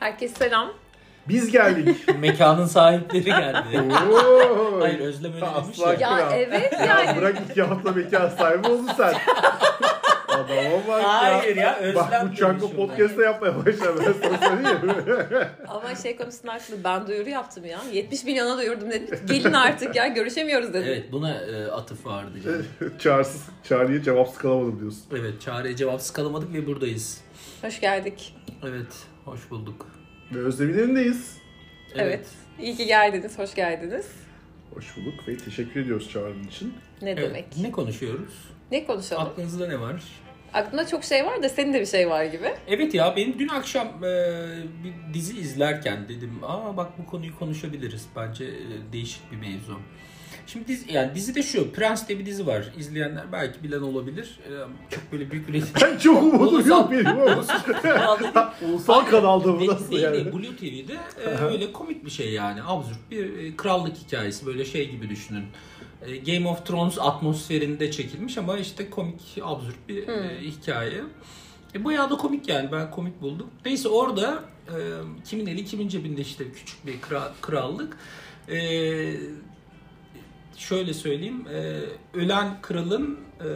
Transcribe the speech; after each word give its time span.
Herkese 0.00 0.34
selam. 0.34 0.72
Biz 1.28 1.50
geldik. 1.50 1.96
Mekanın 2.20 2.66
sahipleri 2.66 3.24
geldi. 3.24 3.82
Oo. 4.12 4.80
Hayır 4.80 5.00
Özlem 5.00 5.32
öyle 5.34 5.46
demiş 5.64 5.78
ya. 5.78 5.92
Ya 5.92 5.98
kral. 5.98 6.32
evet 6.34 6.72
Ya 6.72 6.86
yani. 6.86 7.20
bırak 7.20 7.36
iki 7.50 7.62
hafta 7.62 7.92
mekan 7.92 8.28
sahibi 8.28 8.68
oldun 8.68 8.90
sen. 8.96 9.14
Adama 10.28 10.78
bak 10.88 11.02
Hayır 11.04 11.56
ya. 11.56 11.62
ya 11.62 11.76
Özlem 11.78 11.94
Bak 12.10 12.32
bu 12.32 12.36
Çanko 12.36 12.60
demiş 12.62 12.76
podcast 12.76 13.18
da 13.18 13.22
yapmaya 13.22 13.56
başladı. 13.66 14.02
Ben 14.06 14.28
sana 14.28 14.48
söyleyeyim. 14.50 14.78
Ama 15.68 15.94
şey 15.94 16.16
konusunda 16.16 16.52
haklı. 16.52 16.84
Ben 16.84 17.06
duyuru 17.06 17.28
yaptım 17.28 17.64
ya. 17.64 17.78
70 17.92 18.24
milyona 18.24 18.58
duyurdum 18.58 18.90
dedim. 18.90 19.18
Gelin 19.26 19.52
artık 19.52 19.96
ya 19.96 20.06
görüşemiyoruz 20.06 20.68
dedim. 20.74 20.88
Evet 20.88 21.12
buna 21.12 21.34
e, 21.34 21.66
atıf 21.70 22.06
vardı 22.06 22.30
canım. 22.44 22.66
Çağrısız, 22.98 23.42
çağrıya 23.68 24.02
cevapsız 24.02 24.38
kalamadım 24.38 24.80
diyorsun. 24.80 25.02
Evet 25.12 25.40
çağrıya 25.40 25.76
cevapsız 25.76 26.10
kalamadık 26.10 26.52
ve 26.54 26.66
buradayız. 26.66 27.20
Hoş 27.62 27.80
geldik. 27.80 28.36
Evet 28.64 28.86
hoş 29.24 29.50
bulduk. 29.50 29.86
Ve 30.34 30.38
Özlem'in 30.38 30.78
elindeyiz. 30.78 31.38
Evet. 31.94 32.26
İyi 32.60 32.76
ki 32.76 32.86
geldiniz. 32.86 33.38
Hoş 33.38 33.54
geldiniz. 33.54 34.06
Hoş 34.74 34.96
bulduk 34.96 35.28
ve 35.28 35.36
teşekkür 35.36 35.80
ediyoruz 35.80 36.10
çağrının 36.10 36.44
için. 36.44 36.74
Ne 37.02 37.10
Evet, 37.10 37.22
demek? 37.22 37.56
Ne 37.56 37.70
konuşuyoruz? 37.70 38.48
Ne 38.70 38.84
konuşalım? 38.86 39.22
Aklınızda 39.22 39.68
ne 39.68 39.80
var? 39.80 40.02
Aklımda 40.52 40.86
çok 40.86 41.04
şey 41.04 41.26
var 41.26 41.42
da 41.42 41.48
senin 41.48 41.72
de 41.72 41.80
bir 41.80 41.86
şey 41.86 42.10
var 42.10 42.24
gibi. 42.24 42.54
Evet 42.68 42.94
ya 42.94 43.16
benim 43.16 43.38
dün 43.38 43.48
akşam 43.48 43.88
e, 44.04 44.08
bir 44.84 45.14
dizi 45.14 45.38
izlerken 45.40 46.08
dedim 46.08 46.40
aa 46.42 46.76
bak 46.76 46.98
bu 46.98 47.06
konuyu 47.06 47.38
konuşabiliriz. 47.38 48.06
Bence 48.16 48.44
e, 48.44 48.92
değişik 48.92 49.32
bir 49.32 49.36
mevzu. 49.36 49.78
Şimdi 50.52 50.68
dizi, 50.68 50.92
yani 50.92 51.14
dizide 51.14 51.42
şu 51.42 51.72
Prens 51.72 52.08
diye 52.08 52.18
bir 52.18 52.26
dizi 52.26 52.46
var. 52.46 52.64
İzleyenler 52.78 53.32
belki 53.32 53.62
bilen 53.62 53.80
olabilir. 53.80 54.38
E, 54.46 54.50
çok 54.94 55.12
böyle 55.12 55.30
büyük 55.30 55.48
üretim. 55.48 55.68
Ben 55.82 55.98
çok 55.98 56.22
umudum 56.22 56.68
yok 56.68 56.90
benim. 56.90 57.06
Ulusal- 57.16 58.52
Ulusal 58.62 59.04
kanalda 59.06 59.60
bu 59.60 59.66
nasıl 59.66 59.92
yani? 59.92 60.32
Blue 60.32 60.56
TV'de 60.56 60.94
e, 61.24 61.28
öyle 61.28 61.72
komik 61.72 62.04
bir 62.04 62.10
şey 62.10 62.30
yani. 62.32 62.60
Absürt 62.62 63.10
bir 63.10 63.38
e, 63.38 63.56
krallık 63.56 63.96
hikayesi. 63.96 64.46
Böyle 64.46 64.64
şey 64.64 64.90
gibi 64.90 65.08
düşünün. 65.10 65.44
E, 66.06 66.16
Game 66.16 66.48
of 66.48 66.66
Thrones 66.66 66.98
atmosferinde 66.98 67.90
çekilmiş 67.90 68.38
ama 68.38 68.58
işte 68.58 68.90
komik, 68.90 69.20
absürt 69.42 69.88
bir 69.88 70.08
e, 70.08 70.40
hikaye. 70.42 71.00
E, 71.74 71.84
bayağı 71.84 72.10
da 72.10 72.16
komik 72.16 72.48
yani. 72.48 72.72
Ben 72.72 72.90
komik 72.90 73.20
buldum. 73.22 73.46
Neyse 73.64 73.88
orada 73.88 74.44
e, 74.68 74.74
kimin 75.24 75.46
eli 75.46 75.64
kimin 75.64 75.88
cebinde 75.88 76.20
işte 76.20 76.44
küçük 76.52 76.86
bir 76.86 77.00
kra- 77.00 77.30
krallık. 77.40 77.96
E, 78.48 78.56
şöyle 80.56 80.94
söyleyeyim. 80.94 81.44
e, 81.54 81.80
ölen 82.18 82.62
kralın 82.62 83.18
e, 83.40 83.48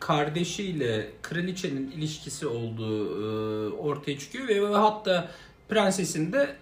kardeşiyle 0.00 1.10
kraliçenin 1.22 1.90
ilişkisi 1.90 2.46
olduğu 2.46 3.06
e, 3.06 3.72
ortaya 3.72 4.18
çıkıyor 4.18 4.48
ve, 4.48 4.62
ve 4.70 4.76
hatta 4.76 5.30
prensesin 5.68 6.32
de 6.32 6.56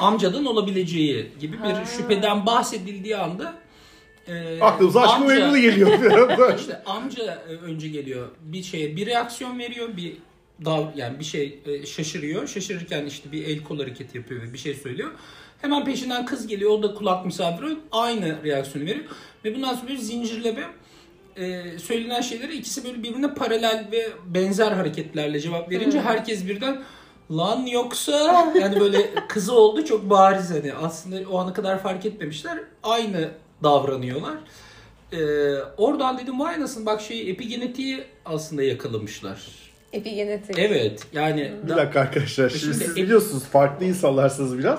amcadan 0.00 0.44
olabileceği 0.44 1.28
gibi 1.40 1.52
bir 1.52 1.58
Ha. 1.70 1.84
şüpheden 1.84 2.46
bahsedildiği 2.46 3.16
anda 3.16 3.54
e, 4.28 4.60
Aklımıza 4.60 5.00
aşkı 5.00 5.24
amca- 5.24 5.26
memnunu 5.26 5.58
geliyor. 5.60 5.88
işte 6.58 6.82
amca 6.86 7.42
e, 7.48 7.52
önce 7.52 7.88
geliyor 7.88 8.28
bir 8.40 8.62
şeye 8.62 8.96
bir 8.96 9.06
reaksiyon 9.06 9.58
veriyor 9.58 9.96
bir 9.96 10.12
dav 10.64 10.84
yani 10.96 11.18
bir 11.18 11.24
şey 11.24 11.58
e, 11.66 11.86
şaşırıyor. 11.86 12.46
Şaşırırken 12.46 13.06
işte 13.06 13.32
bir 13.32 13.44
el 13.44 13.62
kol 13.64 13.78
hareketi 13.78 14.16
yapıyor 14.18 14.42
ve 14.42 14.52
bir 14.52 14.58
şey 14.58 14.74
söylüyor. 14.74 15.10
Hemen 15.62 15.84
peşinden 15.84 16.26
kız 16.26 16.46
geliyor. 16.46 16.70
O 16.70 16.82
da 16.82 16.94
kulak 16.94 17.26
misafiri. 17.26 17.76
Aynı 17.92 18.44
reaksiyonu 18.44 18.86
veriyor. 18.88 19.04
Ve 19.44 19.54
bundan 19.54 19.74
sonra 19.74 19.88
bir 19.88 19.98
zincirleme 19.98 20.64
e, 21.36 21.62
söylenen 21.78 22.20
şeyleri 22.20 22.56
ikisi 22.56 22.84
böyle 22.84 22.98
birbirine 23.02 23.34
paralel 23.34 23.88
ve 23.92 24.06
benzer 24.26 24.72
hareketlerle 24.72 25.40
cevap 25.40 25.70
verince 25.70 26.00
herkes 26.00 26.46
birden 26.46 26.82
lan 27.30 27.66
yoksa 27.66 28.52
yani 28.60 28.80
böyle 28.80 29.10
kızı 29.28 29.52
oldu 29.54 29.84
çok 29.84 30.10
bariz 30.10 30.50
hani 30.50 30.72
aslında 30.74 31.30
o 31.30 31.38
ana 31.38 31.52
kadar 31.52 31.82
fark 31.82 32.06
etmemişler 32.06 32.58
aynı 32.82 33.28
davranıyorlar. 33.62 34.34
Ee, 35.12 35.16
oradan 35.76 36.18
dedim 36.18 36.40
vay 36.40 36.60
nasıl 36.60 36.86
bak 36.86 37.00
şey 37.00 37.30
epigenetiği 37.30 38.04
aslında 38.24 38.62
yakalamışlar. 38.62 39.42
Epigenetik. 39.92 40.58
Evet 40.58 41.02
yani 41.12 41.52
Bir 41.64 41.68
da- 41.68 41.76
dakika 41.76 42.00
arkadaşlar. 42.00 42.48
Şimdi, 42.48 42.60
Şimdi 42.62 42.74
siz 42.74 42.90
ep- 42.90 42.96
biliyorsunuz 42.96 43.44
farklı 43.44 43.84
insanlarsınız 43.86 44.58
biraz. 44.58 44.78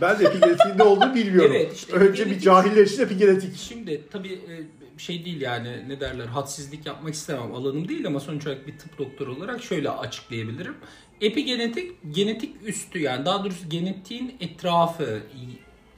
Ben 0.00 0.18
de 0.18 0.24
epigenetiğin 0.24 0.78
ne 0.78 0.82
olduğunu 0.82 1.14
bilmiyorum. 1.14 1.52
Evet, 1.56 1.74
işte 1.74 1.92
Önce 1.92 2.26
bir 2.26 2.30
epigenetik- 2.30 2.40
cahiller 2.44 2.86
için 2.86 3.02
epigenetik. 3.02 3.56
Şimdi 3.56 4.02
tabii 4.12 4.32
e, 4.32 4.52
şey 4.98 5.24
değil 5.24 5.40
yani 5.40 5.84
ne 5.88 6.00
derler 6.00 6.26
hadsizlik 6.26 6.86
yapmak 6.86 7.14
istemem 7.14 7.54
alanım 7.54 7.88
değil 7.88 8.06
ama 8.06 8.20
sonuç 8.20 8.46
olarak 8.46 8.66
bir 8.66 8.78
tıp 8.78 8.98
doktoru 8.98 9.34
olarak 9.34 9.62
şöyle 9.62 9.90
açıklayabilirim. 9.90 10.74
Epigenetik 11.20 11.92
genetik 12.10 12.54
üstü 12.64 12.98
yani 12.98 13.26
daha 13.26 13.44
doğrusu 13.44 13.68
genetiğin 13.68 14.36
etrafı 14.40 15.20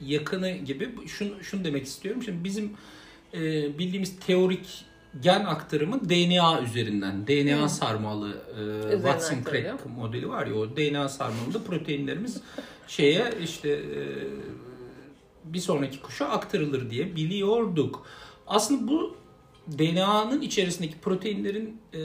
yakını 0.01 0.51
gibi 0.51 0.89
şunu, 1.07 1.43
şunu 1.43 1.63
demek 1.63 1.85
istiyorum. 1.85 2.23
Şimdi 2.23 2.43
bizim 2.43 2.71
e, 3.33 3.39
bildiğimiz 3.79 4.19
teorik 4.19 4.85
gen 5.21 5.45
aktarımı 5.45 6.09
DNA 6.09 6.61
üzerinden. 6.61 7.27
DNA 7.27 7.69
sarmalı 7.69 8.29
e, 8.89 8.91
Watson 8.91 9.37
aktarılıyor. 9.37 9.77
Crick 9.77 9.89
modeli 9.97 10.29
var 10.29 10.47
ya 10.47 10.55
o 10.55 10.77
DNA 10.77 11.09
sarmalında 11.09 11.63
proteinlerimiz 11.63 12.41
şeye 12.87 13.33
işte 13.43 13.69
e, 13.69 14.01
bir 15.43 15.59
sonraki 15.59 16.01
kuşa 16.01 16.25
aktarılır 16.29 16.89
diye 16.89 17.15
biliyorduk. 17.15 18.05
Aslında 18.47 18.87
bu 18.91 19.15
DNA'nın 19.77 20.41
içerisindeki 20.41 20.97
proteinlerin 20.99 21.81
e, 21.93 21.99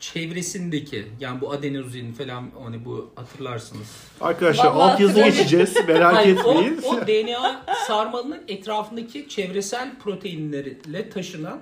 çevresindeki 0.00 1.06
yani 1.20 1.40
bu 1.40 1.52
adenozin 1.52 2.12
falan 2.12 2.50
hani 2.64 2.84
bu 2.84 3.10
hatırlarsınız. 3.14 3.86
Arkadaşlar 4.20 4.64
alt 4.66 5.00
yazı 5.00 5.12
hatırlamıyorum. 5.12 5.38
geçeceğiz. 5.38 5.74
Merak 5.88 6.14
Hayır, 6.14 6.38
o, 6.44 6.52
etmeyin. 6.52 6.82
o 6.82 7.06
DNA 7.06 7.64
sarmalının 7.86 8.40
etrafındaki 8.48 9.28
çevresel 9.28 9.98
proteinlerle 9.98 11.10
taşınan 11.10 11.60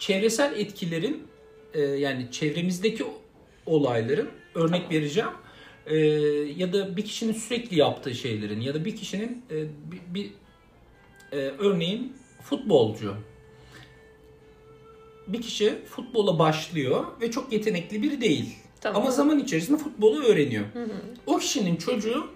çevresel 0.00 0.60
etkilerin 0.60 1.22
e, 1.74 1.80
yani 1.80 2.28
çevremizdeki 2.30 3.04
olayların 3.66 4.28
örnek 4.54 4.90
vereceğim 4.90 5.30
e, 5.86 5.96
ya 6.56 6.72
da 6.72 6.96
bir 6.96 7.04
kişinin 7.04 7.32
sürekli 7.32 7.78
yaptığı 7.78 8.14
şeylerin 8.14 8.60
ya 8.60 8.74
da 8.74 8.84
bir 8.84 8.96
kişinin 8.96 9.44
e, 9.50 9.56
bir, 9.92 10.14
bir 10.14 10.30
e, 11.32 11.36
örneğin 11.36 12.16
futbolcu 12.42 13.16
bir 15.26 15.42
kişi 15.42 15.78
futbola 15.86 16.38
başlıyor 16.38 17.04
ve 17.20 17.30
çok 17.30 17.52
yetenekli 17.52 18.02
biri 18.02 18.20
değil. 18.20 18.54
Tamam. 18.80 19.02
Ama 19.02 19.10
zaman 19.10 19.38
içerisinde 19.38 19.78
futbolu 19.78 20.22
öğreniyor. 20.22 20.64
O 21.26 21.38
kişinin 21.38 21.76
çocuğu 21.76 22.26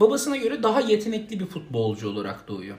babasına 0.00 0.36
göre 0.36 0.62
daha 0.62 0.80
yetenekli 0.80 1.40
bir 1.40 1.46
futbolcu 1.46 2.08
olarak 2.08 2.48
doğuyor. 2.48 2.76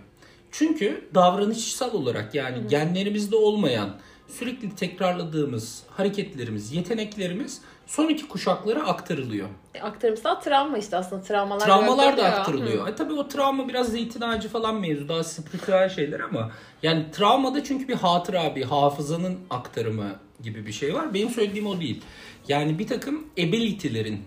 Çünkü 0.52 1.09
davranışsal 1.16 1.94
olarak 1.94 2.35
yani 2.35 2.68
genlerimizde 2.68 3.35
olmayan 3.35 3.90
sürekli 4.28 4.75
tekrarladığımız 4.75 5.84
hareketlerimiz, 5.90 6.74
yeteneklerimiz 6.74 7.62
sonraki 7.88 8.28
kuşaklara 8.28 8.88
aktarılıyor. 8.88 9.47
E, 9.75 9.81
Aktarımsal 9.81 10.36
travma 10.36 10.78
işte 10.78 10.97
aslında 10.97 11.22
travmalar. 11.22 11.66
Travmalar 11.66 12.18
da 12.18 12.25
aktarılıyor. 12.25 12.88
E 12.88 12.96
tabii 12.96 13.13
o 13.13 13.28
travma 13.28 13.68
biraz 13.68 13.91
zeytin 13.91 14.22
ağacı 14.22 14.50
falan 14.50 14.75
mevzu. 14.75 15.09
Daha 15.09 15.24
spiritüel 15.24 15.90
şeyler 15.90 16.19
ama 16.19 16.52
yani 16.84 17.06
travmada 17.12 17.63
çünkü 17.63 17.88
bir 17.88 17.96
hatıra, 17.96 18.56
bir 18.56 18.63
hafızanın 18.63 19.38
aktarımı 19.50 20.16
gibi 20.44 20.66
bir 20.66 20.72
şey 20.72 20.94
var. 20.94 21.13
Benim 21.13 21.30
söylediğim 21.30 21.68
o 21.68 21.80
değil. 21.80 22.02
Yani 22.47 22.80
bir 22.80 22.88
takım 22.88 23.28
ability'lerin 23.34 24.24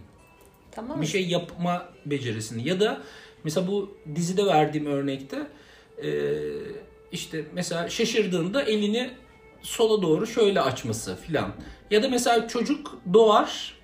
Tamam. 0.71 1.01
bir 1.01 1.07
şey 1.07 1.29
yapma 1.29 1.89
becerisini 2.07 2.69
ya 2.69 2.81
da 2.81 3.01
mesela 3.45 3.67
bu 3.69 3.97
dizide 4.15 4.47
verdiğim 4.47 4.87
örnekte 4.87 5.47
e, 6.03 6.11
işte 7.13 7.45
mesela 7.53 7.89
şaşırdığında 7.91 8.63
elini 8.63 9.11
sola 9.63 10.03
doğru 10.03 10.27
şöyle 10.27 10.61
açması 10.61 11.17
filan. 11.17 11.53
Ya 11.91 12.03
da 12.03 12.09
mesela 12.09 12.49
çocuk 12.49 12.99
doğar 13.15 13.75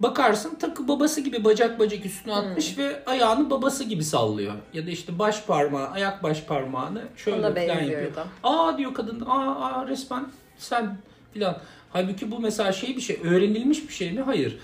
bakarsın 0.00 0.54
takı 0.54 0.88
babası 0.88 1.20
gibi 1.20 1.44
bacak 1.44 1.78
bacak 1.78 2.06
üstüne 2.06 2.34
atmış 2.34 2.78
ve 2.78 3.04
ayağını 3.06 3.50
babası 3.50 3.84
gibi 3.84 4.04
sallıyor. 4.04 4.54
Ya 4.72 4.86
da 4.86 4.90
işte 4.90 5.18
baş 5.18 5.44
parmağı, 5.44 5.88
ayak 5.88 6.22
baş 6.22 6.42
parmağını 6.42 7.02
şöyle 7.16 7.56
benziyor 7.56 7.90
yapıyor. 7.90 8.14
da. 8.14 8.26
Aa 8.42 8.78
diyor 8.78 8.94
kadın, 8.94 9.20
aa, 9.20 9.64
aa 9.64 9.86
resmen 9.88 10.26
sen 10.58 10.98
filan. 11.32 11.60
Halbuki 11.92 12.30
bu 12.30 12.40
mesela 12.40 12.72
şey 12.72 12.96
bir 12.96 13.00
şey, 13.00 13.20
öğrenilmiş 13.24 13.88
bir 13.88 13.92
şey 13.92 14.12
mi? 14.12 14.20
Hayır. 14.20 14.58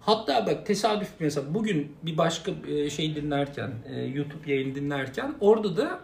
Hatta 0.00 0.46
bak 0.46 0.66
tesadüf 0.66 1.08
mesela 1.18 1.54
bugün 1.54 1.92
bir 2.02 2.16
başka 2.16 2.52
e, 2.68 2.90
şey 2.90 3.16
dinlerken, 3.16 3.72
e, 3.94 4.00
YouTube 4.00 4.52
yayın 4.52 4.74
dinlerken 4.74 5.34
orada 5.40 5.76
da 5.76 6.00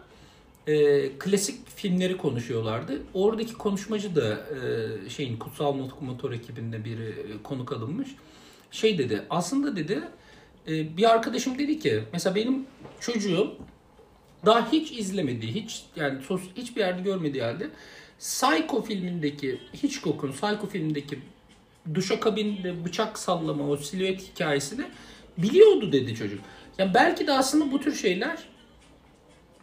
e, 0.67 1.09
klasik 1.19 1.69
filmleri 1.69 2.17
konuşuyorlardı. 2.17 3.03
Oradaki 3.15 3.55
konuşmacı 3.55 4.17
da 4.17 4.31
e, 4.31 5.11
şeyin 5.11 5.37
Kutsal 5.37 5.75
Mot- 5.75 6.01
Motor 6.05 6.33
ekibinde 6.33 6.85
biri 6.85 7.09
e, 7.09 7.43
konuk 7.43 7.73
alınmış. 7.73 8.09
Şey 8.71 8.99
dedi, 8.99 9.23
aslında 9.31 9.77
dedi 9.77 10.03
e, 10.69 10.97
bir 10.97 11.11
arkadaşım 11.11 11.59
dedi 11.59 11.79
ki 11.79 12.03
mesela 12.13 12.35
benim 12.35 12.67
çocuğum 13.01 13.55
daha 14.47 14.73
hiç 14.73 14.93
izlemediği, 14.93 15.55
hiç 15.55 15.85
yani 15.97 16.23
sos, 16.23 16.43
hiçbir 16.57 16.81
yerde 16.81 17.03
görmediği 17.03 17.43
halde 17.43 17.71
Psycho 18.19 18.83
filmindeki 18.83 19.59
Hitchcock'un 19.83 20.33
Psycho 20.33 20.67
filmindeki 20.67 21.19
duşakabinde 21.95 22.85
bıçak 22.85 23.19
sallama 23.19 23.69
o 23.69 23.77
silüet 23.77 24.23
hikayesini 24.33 24.85
biliyordu 25.39 25.93
dedi 25.93 26.15
çocuk. 26.15 26.41
Yani 26.79 26.95
belki 26.95 27.27
de 27.27 27.33
aslında 27.33 27.73
bu 27.73 27.81
tür 27.81 27.95
şeyler 27.95 28.39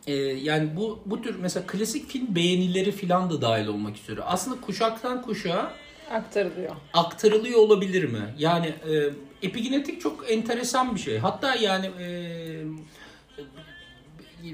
e, 0.08 0.14
yani 0.24 0.75
bu 0.75 1.00
bu 1.06 1.22
tür 1.22 1.36
mesela 1.40 1.68
klasik 1.68 2.10
film 2.10 2.36
beğenileri 2.36 2.92
filan 2.92 3.30
da 3.30 3.42
dahil 3.42 3.68
olmak 3.68 3.98
üzere. 3.98 4.22
Aslında 4.22 4.62
kuşaktan 4.62 5.22
kuşağa 5.22 5.74
Aktarılıyor. 6.12 6.75
aktarılıyor 6.94 7.60
olabilir 7.60 8.04
mi? 8.04 8.36
Yani 8.38 8.66
e, 8.68 9.10
epigenetik 9.48 10.02
çok 10.02 10.31
enteresan 10.31 10.96
bir 10.96 11.00
şey. 11.00 11.18
Hatta 11.18 11.56
yani 11.56 11.86
e, 11.86 12.08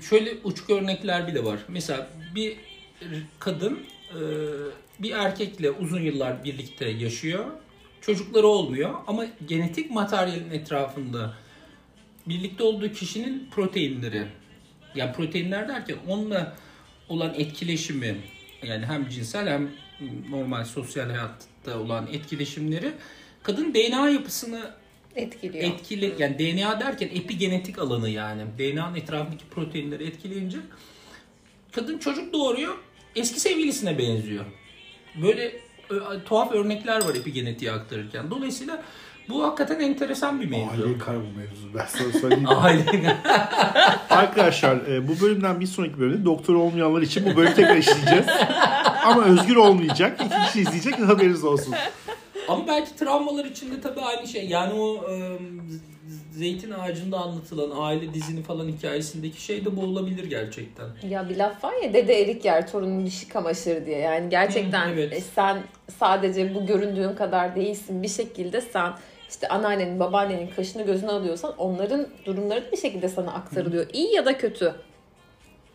şöyle 0.10 0.33
uçuk 0.44 0.69
örnekler 0.69 1.27
bile 1.27 1.44
var. 1.44 1.60
Mesela 1.68 2.07
bir 2.36 2.57
kadın 3.39 3.80
bir 5.00 5.11
erkekle 5.11 5.71
uzun 5.71 6.01
yıllar 6.01 6.44
birlikte 6.44 6.89
yaşıyor. 6.89 7.45
Çocukları 8.01 8.47
olmuyor 8.47 8.94
ama 9.07 9.25
genetik 9.47 9.91
materyalin 9.91 10.51
etrafında 10.51 11.33
birlikte 12.27 12.63
olduğu 12.63 12.91
kişinin 12.91 13.50
proteinleri 13.51 14.27
yani 14.95 15.13
proteinler 15.13 15.67
derken 15.67 15.97
onunla 16.07 16.56
olan 17.09 17.33
etkileşimi 17.33 18.17
yani 18.63 18.85
hem 18.85 19.09
cinsel 19.09 19.47
hem 19.47 19.71
normal 20.29 20.65
sosyal 20.65 21.06
hayatta 21.06 21.79
olan 21.79 22.07
etkileşimleri 22.07 22.91
kadın 23.44 23.73
DNA 23.73 24.09
yapısını 24.09 24.71
Etkiliyor. 25.15 25.63
etkili 25.63 26.13
yani 26.19 26.39
DNA 26.39 26.79
derken 26.79 27.07
epigenetik 27.07 27.79
alanı 27.79 28.09
yani 28.09 28.41
DNA'nın 28.59 28.95
etrafındaki 28.95 29.45
proteinleri 29.45 30.07
etkileyince 30.07 30.57
kadın 31.71 31.97
çocuk 31.97 32.33
doğuruyor 32.33 32.75
eski 33.15 33.39
sevgilisine 33.39 33.97
benziyor. 33.97 34.45
Böyle 35.21 35.51
ö, 35.89 36.00
tuhaf 36.25 36.51
örnekler 36.51 37.03
var 37.03 37.15
epigenetiği 37.15 37.71
aktarırken. 37.71 38.31
Dolayısıyla 38.31 38.83
bu 39.29 39.44
hakikaten 39.44 39.79
enteresan 39.79 40.41
bir 40.41 40.50
mevzu. 40.50 40.71
Aile 40.71 40.97
kar 40.97 41.15
bu 41.15 41.38
mevzu. 41.38 41.73
Ben 41.75 41.85
sana 41.85 42.19
söyleyeyim. 42.21 42.47
Aile. 42.56 43.17
Arkadaşlar 44.09 44.75
e, 44.75 45.07
bu 45.07 45.21
bölümden 45.21 45.59
bir 45.59 45.65
sonraki 45.65 46.00
bölümde 46.00 46.25
doktor 46.25 46.56
olmayanlar 46.56 47.01
için 47.01 47.25
bu 47.25 47.35
bölümü 47.38 47.56
tekrar 47.56 47.77
işleyeceğiz. 47.77 48.25
Ama 49.06 49.23
Özgür 49.23 49.56
olmayacak. 49.56 50.21
İki 50.25 50.45
kişi 50.45 50.59
izleyecek 50.61 51.00
haberiniz 51.00 51.44
olsun. 51.44 51.75
Ama 52.50 52.68
belki 52.68 52.96
travmalar 52.96 53.46
içinde 53.46 53.81
tabii 53.81 54.01
aynı 54.01 54.28
şey. 54.28 54.48
Yani 54.48 54.74
o 54.74 55.12
e, 55.12 55.38
zeytin 56.31 56.72
ağacında 56.72 57.18
anlatılan 57.18 57.72
aile 57.81 58.13
dizini 58.13 58.44
falan 58.44 58.68
hikayesindeki 58.68 59.42
şey 59.42 59.66
de 59.66 59.75
bu 59.75 59.81
olabilir 59.81 60.24
gerçekten. 60.24 60.86
Ya 61.10 61.30
bir 61.30 61.36
laf 61.36 61.63
var 61.63 61.74
ya 61.84 61.94
dede 61.94 62.22
erik 62.22 62.46
yer 62.46 62.72
torunun 62.72 63.06
dişi 63.06 63.28
kamaşır 63.28 63.86
diye. 63.86 63.98
Yani 63.98 64.30
gerçekten 64.30 64.88
Hı, 64.88 64.94
evet. 64.94 65.13
e, 65.13 65.22
sen 65.22 65.63
sadece 66.00 66.56
bu 66.56 66.66
göründüğün 66.66 67.16
kadar 67.16 67.56
değilsin. 67.56 68.04
Bir 68.04 68.07
şekilde 68.07 68.62
sen 68.62 68.94
işte 69.30 69.48
anneannenin 69.48 70.00
babaannenin 70.00 70.48
kaşını 70.56 70.86
gözünü 70.86 71.12
alıyorsan 71.12 71.57
onların 71.57 72.07
durumları 72.25 72.68
da 72.68 72.72
bir 72.72 72.78
şekilde 72.78 73.10
sana 73.10 73.34
aktarılıyor. 73.34 73.86
İyi 73.94 74.16
ya 74.16 74.25
da 74.25 74.38
kötü. 74.38 74.75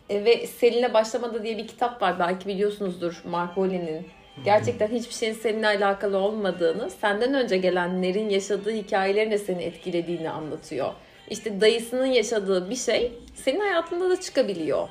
E, 0.09 0.25
ve 0.25 0.47
Selin'le 0.47 0.93
Başlamada 0.93 1.43
diye 1.43 1.57
bir 1.57 1.67
kitap 1.67 2.01
var. 2.01 2.19
Belki 2.19 2.47
biliyorsunuzdur 2.47 3.21
Mark 3.25 3.55
Wallen'in. 3.55 4.07
Gerçekten 4.43 4.87
hiçbir 4.87 5.13
şeyin 5.13 5.33
seninle 5.33 5.67
alakalı 5.67 6.17
olmadığını, 6.17 6.89
senden 6.89 7.33
önce 7.33 7.57
gelenlerin 7.57 8.29
yaşadığı 8.29 8.71
hikayelerin 8.71 9.31
de 9.31 9.37
seni 9.37 9.63
etkilediğini 9.63 10.29
anlatıyor. 10.29 10.93
İşte 11.29 11.61
dayısının 11.61 12.05
yaşadığı 12.05 12.69
bir 12.69 12.75
şey 12.75 13.11
senin 13.35 13.59
hayatında 13.59 14.09
da 14.09 14.21
çıkabiliyor 14.21 14.89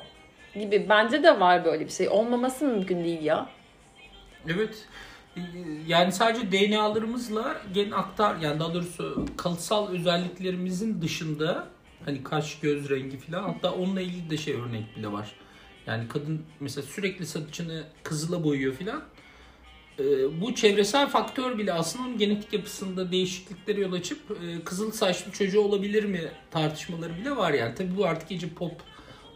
gibi. 0.53 0.85
Bence 0.89 1.23
de 1.23 1.39
var 1.39 1.65
böyle 1.65 1.85
bir 1.85 1.91
şey. 1.91 2.09
Olmaması 2.09 2.65
mümkün 2.65 3.03
değil 3.03 3.21
ya. 3.21 3.49
Evet. 4.47 4.87
Yani 5.87 6.11
sadece 6.11 6.51
DNA'larımızla 6.51 7.61
gen 7.73 7.91
aktar 7.91 8.35
yani 8.35 8.59
daha 8.59 8.73
doğrusu 8.73 9.25
kalıtsal 9.37 9.89
özelliklerimizin 9.89 11.01
dışında 11.01 11.67
hani 12.05 12.23
kaş, 12.23 12.59
göz 12.59 12.89
rengi 12.89 13.17
falan 13.17 13.43
hatta 13.43 13.73
onunla 13.73 14.01
ilgili 14.01 14.29
de 14.29 14.37
şey 14.37 14.53
örnek 14.53 14.97
bile 14.97 15.11
var. 15.11 15.31
Yani 15.87 16.07
kadın 16.07 16.45
mesela 16.59 16.87
sürekli 16.87 17.25
saçını 17.25 17.83
kızıla 18.03 18.43
boyuyor 18.43 18.73
filan. 18.73 19.03
Ee, 19.99 20.41
bu 20.41 20.55
çevresel 20.55 21.07
faktör 21.07 21.57
bile 21.57 21.73
aslında 21.73 22.07
onun 22.07 22.17
genetik 22.17 22.53
yapısında 22.53 23.11
değişikliklere 23.11 23.81
yol 23.81 23.93
açıp 23.93 24.19
e, 24.31 24.63
kızıl 24.63 24.91
saçlı 24.91 25.31
çocuğu 25.31 25.61
olabilir 25.61 26.03
mi 26.03 26.21
tartışmaları 26.51 27.17
bile 27.17 27.35
var 27.35 27.53
yani. 27.53 27.75
Tabii 27.75 27.97
bu 27.97 28.05
artık 28.05 28.31
iyice 28.31 28.49
pop 28.49 28.73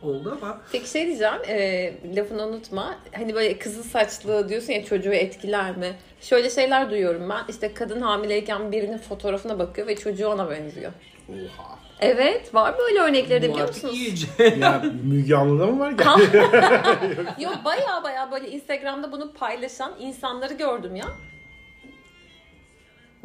oldu 0.02 0.38
ama 0.42 0.62
Peki 0.72 0.90
şey 0.90 1.08
diyeceğim, 1.08 1.42
e, 1.48 1.94
lafını 2.16 2.48
unutma. 2.48 3.00
Hani 3.16 3.36
böyle 3.36 3.58
kızıl 3.58 3.84
saçlı 3.84 4.50
diyorsun 4.50 4.74
ya 4.74 4.86
çocuğu 4.86 5.14
etkiler 5.14 5.78
mi? 5.78 5.96
Şöyle 6.22 6.50
şeyler 6.50 6.90
duyuyorum 6.92 7.30
ben. 7.30 7.44
İşte 7.50 7.74
kadın 7.74 8.02
hamileyken 8.02 8.72
birinin 8.72 8.98
fotoğrafına 8.98 9.60
bakıyor 9.60 9.88
ve 9.88 9.96
çocuğu 9.96 10.28
ona 10.28 10.50
benziyor. 10.50 10.92
Oha. 11.30 11.80
Evet, 12.02 12.56
var 12.56 12.76
böyle 12.78 13.00
örnekleri 13.00 13.42
de 13.42 13.50
biliyor 13.50 13.68
artık 13.70 13.84
musunuz? 13.84 14.02
iyice 14.02 14.28
Ya 14.60 14.84
Müge 15.04 15.36
Anlı'da 15.36 15.66
mı 15.68 15.80
var? 15.80 15.94
Ha. 16.04 16.16
Yok 17.40 17.58
baya 17.66 18.04
baya 18.04 18.32
böyle 18.32 18.52
Instagram'da 18.52 19.12
bunu 19.12 19.34
paylaşan 19.34 19.94
insanları 20.00 20.54
gördüm 20.54 20.96
ya. 20.96 21.06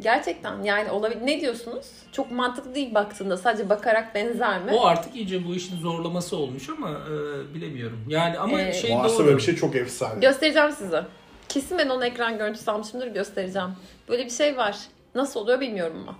Gerçekten 0.01 0.63
yani 0.63 0.91
olabilir. 0.91 1.25
Ne 1.25 1.41
diyorsunuz? 1.41 1.85
Çok 2.11 2.31
mantıklı 2.31 2.75
değil 2.75 2.93
baktığında. 2.93 3.37
Sadece 3.37 3.69
bakarak 3.69 4.15
benzer 4.15 4.61
mi? 4.61 4.71
O 4.73 4.85
artık 4.85 5.15
iyice 5.15 5.45
bu 5.47 5.55
işin 5.55 5.77
zorlaması 5.77 6.37
olmuş 6.37 6.69
ama 6.69 6.89
e, 6.89 7.53
bilemiyorum. 7.53 7.99
Yani 8.07 8.37
ama 8.39 8.61
Ee, 8.61 8.73
şey 8.73 8.95
Varsa 8.95 9.17
doğru. 9.17 9.25
böyle 9.25 9.37
bir 9.37 9.41
şey 9.41 9.55
çok 9.55 9.75
efsane. 9.75 10.19
Göstereceğim 10.19 10.71
size. 10.71 11.03
Kesin 11.49 11.77
ben 11.77 11.89
onu 11.89 12.05
ekran 12.05 12.37
görüntüsü 12.37 12.71
almışımdır 12.71 13.07
göstereceğim. 13.07 13.69
Böyle 14.09 14.25
bir 14.25 14.29
şey 14.29 14.57
var. 14.57 14.77
Nasıl 15.15 15.39
oluyor 15.39 15.59
bilmiyorum 15.59 15.97
ama. 16.01 16.17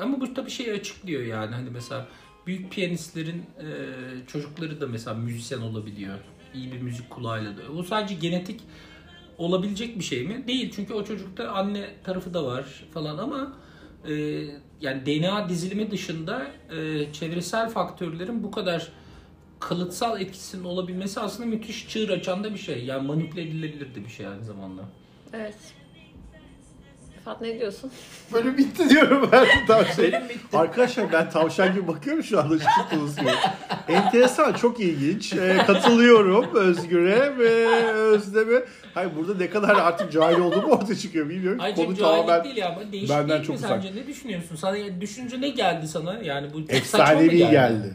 Ama 0.00 0.20
bu 0.20 0.34
tabii 0.34 0.50
şeyi 0.50 0.72
açıklıyor 0.72 1.22
yani 1.22 1.54
hani 1.54 1.70
mesela 1.70 2.08
büyük 2.46 2.72
piyanistlerin 2.72 3.38
e, 3.38 3.66
çocukları 4.26 4.80
da 4.80 4.86
mesela 4.86 5.16
müzisyen 5.16 5.60
olabiliyor. 5.60 6.18
İyi 6.54 6.72
bir 6.72 6.80
müzik 6.82 7.10
kulağıyla 7.10 7.56
da. 7.56 7.62
O 7.78 7.82
sadece 7.82 8.14
genetik 8.14 8.60
olabilecek 9.38 9.98
bir 9.98 10.04
şey 10.04 10.26
mi? 10.26 10.46
Değil 10.46 10.72
çünkü 10.76 10.94
o 10.94 11.04
çocukta 11.04 11.48
anne 11.48 11.90
tarafı 12.04 12.34
da 12.34 12.44
var 12.44 12.84
falan 12.94 13.18
ama 13.18 13.56
e, 14.08 14.14
yani 14.80 15.06
DNA 15.06 15.48
dizilimi 15.48 15.90
dışında 15.90 16.46
e, 16.70 17.12
çevresel 17.12 17.68
faktörlerin 17.68 18.42
bu 18.42 18.50
kadar 18.50 18.92
kalıtsal 19.60 20.20
etkisinin 20.20 20.64
olabilmesi 20.64 21.20
aslında 21.20 21.48
müthiş 21.48 21.88
çığır 21.88 22.08
açan 22.08 22.44
da 22.44 22.54
bir 22.54 22.58
şey. 22.58 22.84
Yani 22.84 23.06
manipüle 23.06 23.42
edilebilir 23.42 23.94
de 23.94 24.04
bir 24.04 24.10
şey 24.10 24.26
aynı 24.26 24.44
zamanda. 24.44 24.82
Evet. 25.32 25.56
Fat 27.24 27.40
ne 27.40 27.58
diyorsun? 27.58 27.90
Böyle 28.32 28.56
bitti 28.58 28.90
diyorum 28.90 29.28
ben. 29.32 29.46
Tam 29.66 29.84
şey. 29.86 30.12
Bölüm 30.12 30.28
bitti. 30.28 30.56
Arkadaşlar 30.58 31.12
ben 31.12 31.30
tavşan 31.30 31.74
gibi 31.74 31.88
bakıyorum 31.88 32.22
şu 32.22 32.40
anda 32.40 32.54
ışık 32.54 32.90
konuşuyor. 32.90 33.32
Enteresan, 33.88 34.52
çok 34.52 34.80
ilginç. 34.80 35.32
Ee, 35.32 35.58
katılıyorum 35.66 36.54
Özgür'e 36.54 37.38
ve 37.38 37.66
Özlem'e. 37.92 38.64
Hayır 38.94 39.10
burada 39.16 39.34
ne 39.34 39.50
kadar 39.50 39.76
artık 39.76 40.12
cahil 40.12 40.38
olduğumu 40.38 40.66
ortaya 40.66 40.96
çıkıyor 40.96 41.28
bilmiyorum. 41.28 41.58
Ayrıca 41.62 41.84
Konu 41.84 41.96
cahillik 41.96 42.26
tamamen 42.26 42.44
değil 42.44 42.56
ya 42.56 42.68
ama 42.68 42.92
değişik 42.92 43.10
benden 43.10 43.28
değil 43.28 43.42
çok 43.42 43.50
mi 43.50 43.66
uzak. 43.66 43.70
sence? 43.70 44.00
Ne 44.00 44.06
düşünüyorsun? 44.06 44.56
Sana 44.56 45.00
düşünce 45.00 45.40
ne 45.40 45.48
geldi 45.48 45.88
sana? 45.88 46.18
Yani 46.22 46.48
bu 46.54 46.66
çok 46.66 46.86
saçma 46.86 47.14
mı 47.14 47.22
efsanevi 47.22 47.38
geldi. 47.38 47.94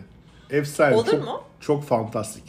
Efsane. 0.50 0.96
Olur 0.96 1.12
çok, 1.12 1.26
mu? 1.26 1.42
Çok 1.60 1.84
fantastik. 1.84 2.44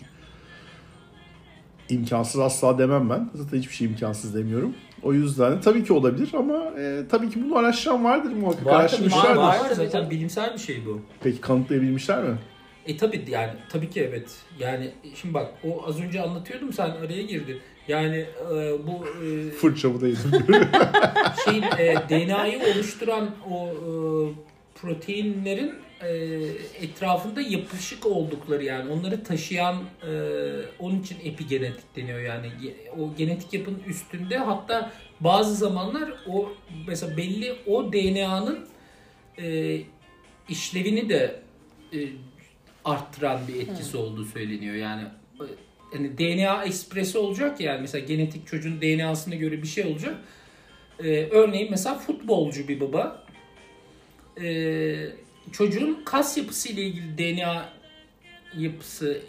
İmkansız 1.88 2.40
asla 2.40 2.78
demem 2.78 3.10
ben. 3.10 3.30
Zaten 3.34 3.58
hiçbir 3.58 3.74
şey 3.74 3.86
imkansız 3.86 4.34
demiyorum. 4.34 4.74
O 5.02 5.12
yüzden 5.12 5.52
de 5.52 5.60
tabii 5.60 5.84
ki 5.84 5.92
olabilir 5.92 6.28
ama 6.34 6.64
e, 6.78 7.02
tabii 7.10 7.30
ki 7.30 7.44
bunu 7.44 7.56
araştıran 7.58 8.04
vardır 8.04 8.32
muhakkak. 8.32 8.66
Var 8.66 8.72
tabii 8.72 8.80
Araştırmışlardır. 8.80 9.36
var, 9.36 9.58
var. 9.58 9.70
Zaten 9.72 10.10
bilimsel 10.10 10.54
bir 10.54 10.58
şey 10.58 10.86
bu. 10.86 11.00
Peki 11.22 11.40
kanıtlayabilmişler 11.40 12.22
mi? 12.22 12.38
E 12.86 12.96
tabii 12.96 13.24
yani 13.28 13.52
tabii 13.68 13.90
ki 13.90 14.00
evet. 14.00 14.36
Yani 14.58 14.90
şimdi 15.14 15.34
bak 15.34 15.48
o 15.64 15.88
az 15.88 16.00
önce 16.00 16.22
anlatıyordum 16.22 16.72
sen 16.72 16.90
araya 16.90 17.22
girdin. 17.22 17.58
Yani 17.88 18.16
e, 18.52 18.54
bu 18.86 19.24
e, 19.24 19.50
Fırçamı 19.50 20.00
da 20.00 20.06
yedim. 20.06 20.30
şeyin 21.44 21.62
e, 21.62 21.94
DNA'yı 22.08 22.58
oluşturan 22.74 23.30
o 23.50 23.66
e, 23.68 23.90
proteinlerin 24.74 25.72
e, 26.02 26.08
etrafında 26.80 27.40
yapışık 27.40 28.06
oldukları 28.06 28.64
yani 28.64 28.92
onları 28.92 29.24
taşıyan 29.24 29.76
e, 29.76 30.12
onun 30.78 31.00
için 31.00 31.16
epigenetik 31.24 31.96
deniyor 31.96 32.20
yani. 32.20 32.50
O 32.98 33.14
genetik 33.16 33.52
yapının 33.52 33.82
üstünde 33.86 34.38
hatta 34.38 34.92
bazı 35.20 35.54
zamanlar 35.54 36.12
o 36.28 36.52
mesela 36.86 37.16
belli 37.16 37.56
o 37.66 37.92
DNA'nın 37.92 38.66
e, 39.38 39.78
işlevini 40.48 41.08
de 41.08 41.42
e, 41.92 41.98
arttıran 42.84 43.40
bir 43.48 43.54
etkisi 43.54 43.96
olduğu 43.96 44.24
söyleniyor. 44.24 44.74
Yani 44.74 45.02
e, 45.40 45.44
yani 45.94 46.18
DNA 46.18 46.64
ekspresi 46.64 47.18
olacak 47.18 47.60
ya, 47.60 47.72
yani 47.72 47.80
mesela 47.80 48.06
genetik 48.06 48.46
çocuğun 48.46 48.80
DNA'sına 48.80 49.34
göre 49.34 49.62
bir 49.62 49.68
şey 49.68 49.84
olacak. 49.84 50.16
Ee, 51.04 51.28
örneğin 51.30 51.70
mesela 51.70 51.94
futbolcu 51.94 52.68
bir 52.68 52.80
baba 52.80 53.24
ee, 54.42 55.06
çocuğun 55.52 56.02
kas 56.04 56.36
yapısı 56.38 56.68
ile 56.72 56.82
ilgili 56.82 57.18
DNA 57.18 57.68
yapısı 58.58 59.22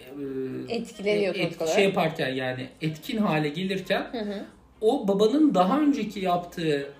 e, 0.70 0.74
Etkileniyor 0.76 1.36
et- 1.36 1.70
şey 1.76 1.84
yaparken 1.84 2.30
yani 2.30 2.70
etkin 2.82 3.18
hale 3.18 3.50
gelirken 3.50 4.08
Hı 4.12 4.20
hı. 4.20 4.46
o 4.82 5.08
babanın 5.08 5.54
daha 5.56 5.80
önceki 5.80 6.20
yaptığı 6.20 6.94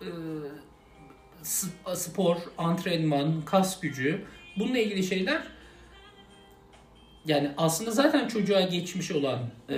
e, 0.00 0.08
spor, 1.94 2.36
antrenman, 2.58 3.42
kas 3.44 3.80
gücü 3.80 4.20
bununla 4.58 4.78
ilgili 4.78 5.02
şeyler 5.02 5.42
yani 7.26 7.50
aslında 7.56 7.90
zaten 7.90 8.28
çocuğa 8.28 8.60
geçmiş 8.60 9.10
olan 9.10 9.38
e, 9.68 9.74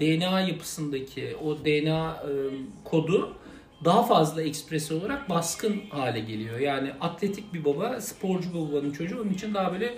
DNA 0.00 0.40
yapısındaki 0.40 1.36
o 1.44 1.58
DNA 1.64 2.22
e, 2.24 2.30
kodu 2.84 3.36
daha 3.84 4.02
fazla 4.02 4.42
ekspresi 4.42 4.94
olarak 4.94 5.30
baskın 5.30 5.82
hale 5.90 6.20
geliyor. 6.20 6.58
Yani 6.58 6.90
atletik 7.00 7.54
bir 7.54 7.64
baba, 7.64 8.00
sporcu 8.00 8.48
bir 8.54 8.58
babanın 8.72 8.90
çocuğu 8.92 9.20
onun 9.20 9.30
için 9.32 9.54
daha 9.54 9.72
böyle 9.72 9.94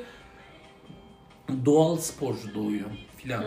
doğal 1.65 1.97
sporcu 1.97 2.55
doğuyor 2.55 2.87
filan. 3.17 3.45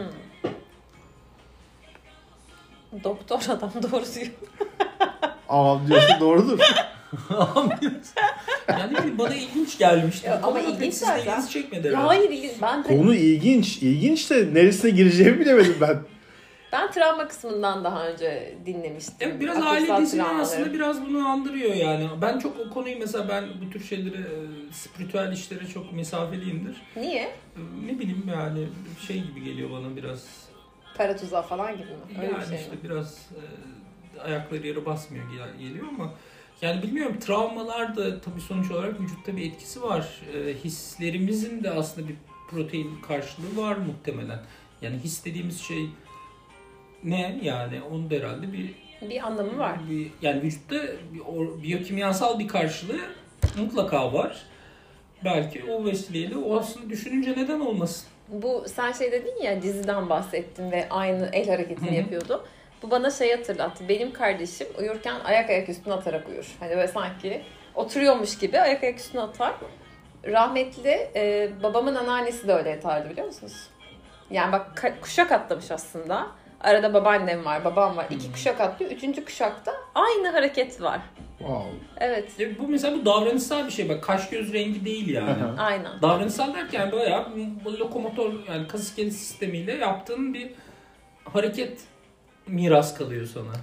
Doktor 3.04 3.42
adam 3.50 3.72
doğru 3.92 4.04
diyor. 4.16 4.28
Aa 5.50 5.88
diyorsun 5.88 6.20
doğrudur. 6.20 6.60
yani 8.70 8.94
ne 8.94 8.98
bileyim, 8.98 9.18
bana 9.18 9.36
ilginç 9.36 9.78
gelmişti. 9.78 10.28
Ya, 10.28 10.40
ama 10.44 10.60
ilginç 10.60 10.94
zaten. 10.94 11.22
ilginizi 11.22 11.50
çekmedi 11.52 11.88
Ya 11.88 12.08
hayır 12.08 12.30
ilgin- 12.30 12.52
ben 12.62 12.84
de, 12.84 12.88
Konu 12.88 13.16
ilginç. 13.16 13.78
İlginç 13.78 14.30
de 14.32 14.54
neresine 14.54 14.92
gireceğimi 14.92 15.40
bilemedim 15.40 15.76
ben. 15.82 16.00
Ben 16.72 16.92
travma 16.92 17.28
kısmından 17.28 17.84
daha 17.84 18.08
önce 18.08 18.58
dinlemiştim. 18.66 19.16
Evet, 19.20 19.40
biraz 19.40 19.64
aile 19.64 19.86
travmaları. 19.86 20.42
aslında 20.42 20.74
biraz 20.74 21.06
bunu 21.06 21.28
andırıyor 21.28 21.74
yani. 21.74 22.10
Ben 22.22 22.40
çok 22.40 22.60
o 22.60 22.70
konuyu 22.70 23.00
mesela 23.00 23.30
ben 23.30 23.46
bu 23.66 23.70
tür 23.70 23.84
şeylere, 23.84 24.18
e, 24.18 24.74
spiritüel 24.74 25.32
işlere 25.32 25.68
çok 25.68 25.94
mesafeliyimdir. 25.94 26.82
Niye? 26.96 27.22
E, 27.24 27.60
Ne 27.88 28.00
bileyim 28.00 28.24
yani 28.34 28.68
şey 29.08 29.24
gibi 29.24 29.44
geliyor 29.44 29.70
bana 29.72 29.96
biraz. 29.96 30.48
Para 30.98 31.16
tuzağı 31.18 31.44
falan 31.44 31.72
gibi 31.78 31.86
mi? 31.86 32.22
Öyle 32.22 32.26
yani 32.32 32.42
bir 32.42 32.48
şey 32.48 32.58
işte 32.60 32.72
mi? 32.72 32.78
biraz 32.84 33.28
e, 34.18 34.22
ayakları 34.22 34.68
yere 34.68 34.86
basmıyor 34.86 35.26
gel- 35.38 35.68
geliyor 35.68 35.86
ama 35.88 36.14
yani 36.62 36.84
bilmiyorum 36.84 37.20
travmalar 37.20 37.96
da 37.96 38.22
tabii 38.22 38.42
sonuç 38.42 38.72
olarak 38.72 39.02
vücutta 39.02 39.38
bir 39.38 39.46
etkisi 39.52 39.82
var. 39.84 40.22
E, 40.34 40.54
hislerimizin 40.54 41.64
de 41.64 41.72
aslında 41.72 42.08
bir 42.08 42.16
protein 42.50 43.02
karşılığı 43.08 43.58
var 43.58 43.76
muhtemelen. 43.78 44.40
Yani 44.82 44.98
his 45.00 45.26
dediğimiz 45.26 45.62
şey 45.62 45.90
ne 47.10 47.40
yani 47.42 47.82
onun 47.92 48.10
da 48.10 48.16
herhalde 48.16 48.54
bir 48.54 48.74
Bir 49.10 49.22
anlamı 49.28 49.58
var. 49.60 49.80
bir, 49.90 50.12
yani 50.22 50.42
vücutta 50.42 50.76
bir 51.14 51.64
biyokimyasal 51.64 52.40
bir 52.40 52.48
karşılığı 52.48 53.00
mutlaka 53.58 54.14
var. 54.14 54.38
Belki 55.26 55.64
o 55.72 55.86
vesileyle 55.86 56.38
o 56.38 56.58
aslında 56.60 56.90
düşününce 56.90 57.32
neden 57.32 57.60
olmasın? 57.60 58.08
Bu 58.28 58.66
sen 58.68 58.92
şey 58.92 59.12
dedin 59.12 59.44
ya 59.44 59.62
diziden 59.62 60.10
bahsettin 60.10 60.72
ve 60.72 60.88
aynı 60.90 61.30
el 61.34 61.48
hareketini 61.50 61.96
yapıyordu. 61.98 62.46
Bu 62.84 62.92
bana 62.92 63.12
şey 63.12 63.36
hatırlattı. 63.36 63.90
Benim 63.90 64.14
kardeşim 64.14 64.68
uyurken 64.80 65.20
ayak 65.26 65.50
ayak 65.50 65.70
üstüne 65.70 65.94
atarak 65.94 66.30
uyur. 66.30 66.56
Hani 66.60 66.70
böyle 66.76 66.88
sanki 66.88 67.42
oturuyormuş 67.76 68.38
gibi 68.38 68.60
ayak 68.60 68.84
ayak 68.84 69.00
üstüne 69.00 69.22
atar. 69.22 69.54
Rahmetli 70.26 71.10
e, 71.16 71.50
babamın 71.64 71.96
anneannesi 71.96 72.48
de 72.48 72.54
öyle 72.54 72.70
yatardı 72.70 73.10
biliyor 73.10 73.28
musunuz? 73.28 73.70
Yani 74.32 74.52
bak 74.52 74.84
kuşak 75.02 75.32
atlamış 75.32 75.72
aslında. 75.72 76.28
Arada 76.62 76.94
babaannem 76.94 77.46
var, 77.46 77.66
babam 77.66 77.98
var. 77.98 78.06
İki 78.10 78.28
Hı. 78.28 78.32
kuşak 78.32 78.62
atlıyor. 78.62 78.92
Üçüncü 78.92 79.26
kuşakta 79.26 79.74
aynı 79.96 80.28
hareket 80.30 80.82
var. 80.82 81.00
Wow. 81.38 81.70
Evet. 81.98 82.40
E, 82.40 82.60
bu 82.60 82.68
mesela 82.68 82.98
bu 82.98 83.06
davranışsal 83.06 83.66
bir 83.66 83.72
şey 83.72 83.90
bak 83.90 84.04
kaş 84.04 84.30
göz 84.30 84.54
rengi 84.54 84.86
değil 84.86 85.10
yani. 85.10 85.44
Aynen. 85.60 86.02
Davranışsal 86.02 86.54
derken 86.54 86.92
bayağı 86.92 87.28
bu 87.66 87.80
lokomotor 87.80 88.34
yani 88.48 88.68
kas 88.68 88.82
iskelet 88.82 89.14
sistemiyle 89.14 89.74
yaptığın 89.74 90.34
bir 90.34 90.50
hareket 91.34 91.80
miras 92.48 92.98
kalıyor 92.98 93.26
sana. 93.34 93.54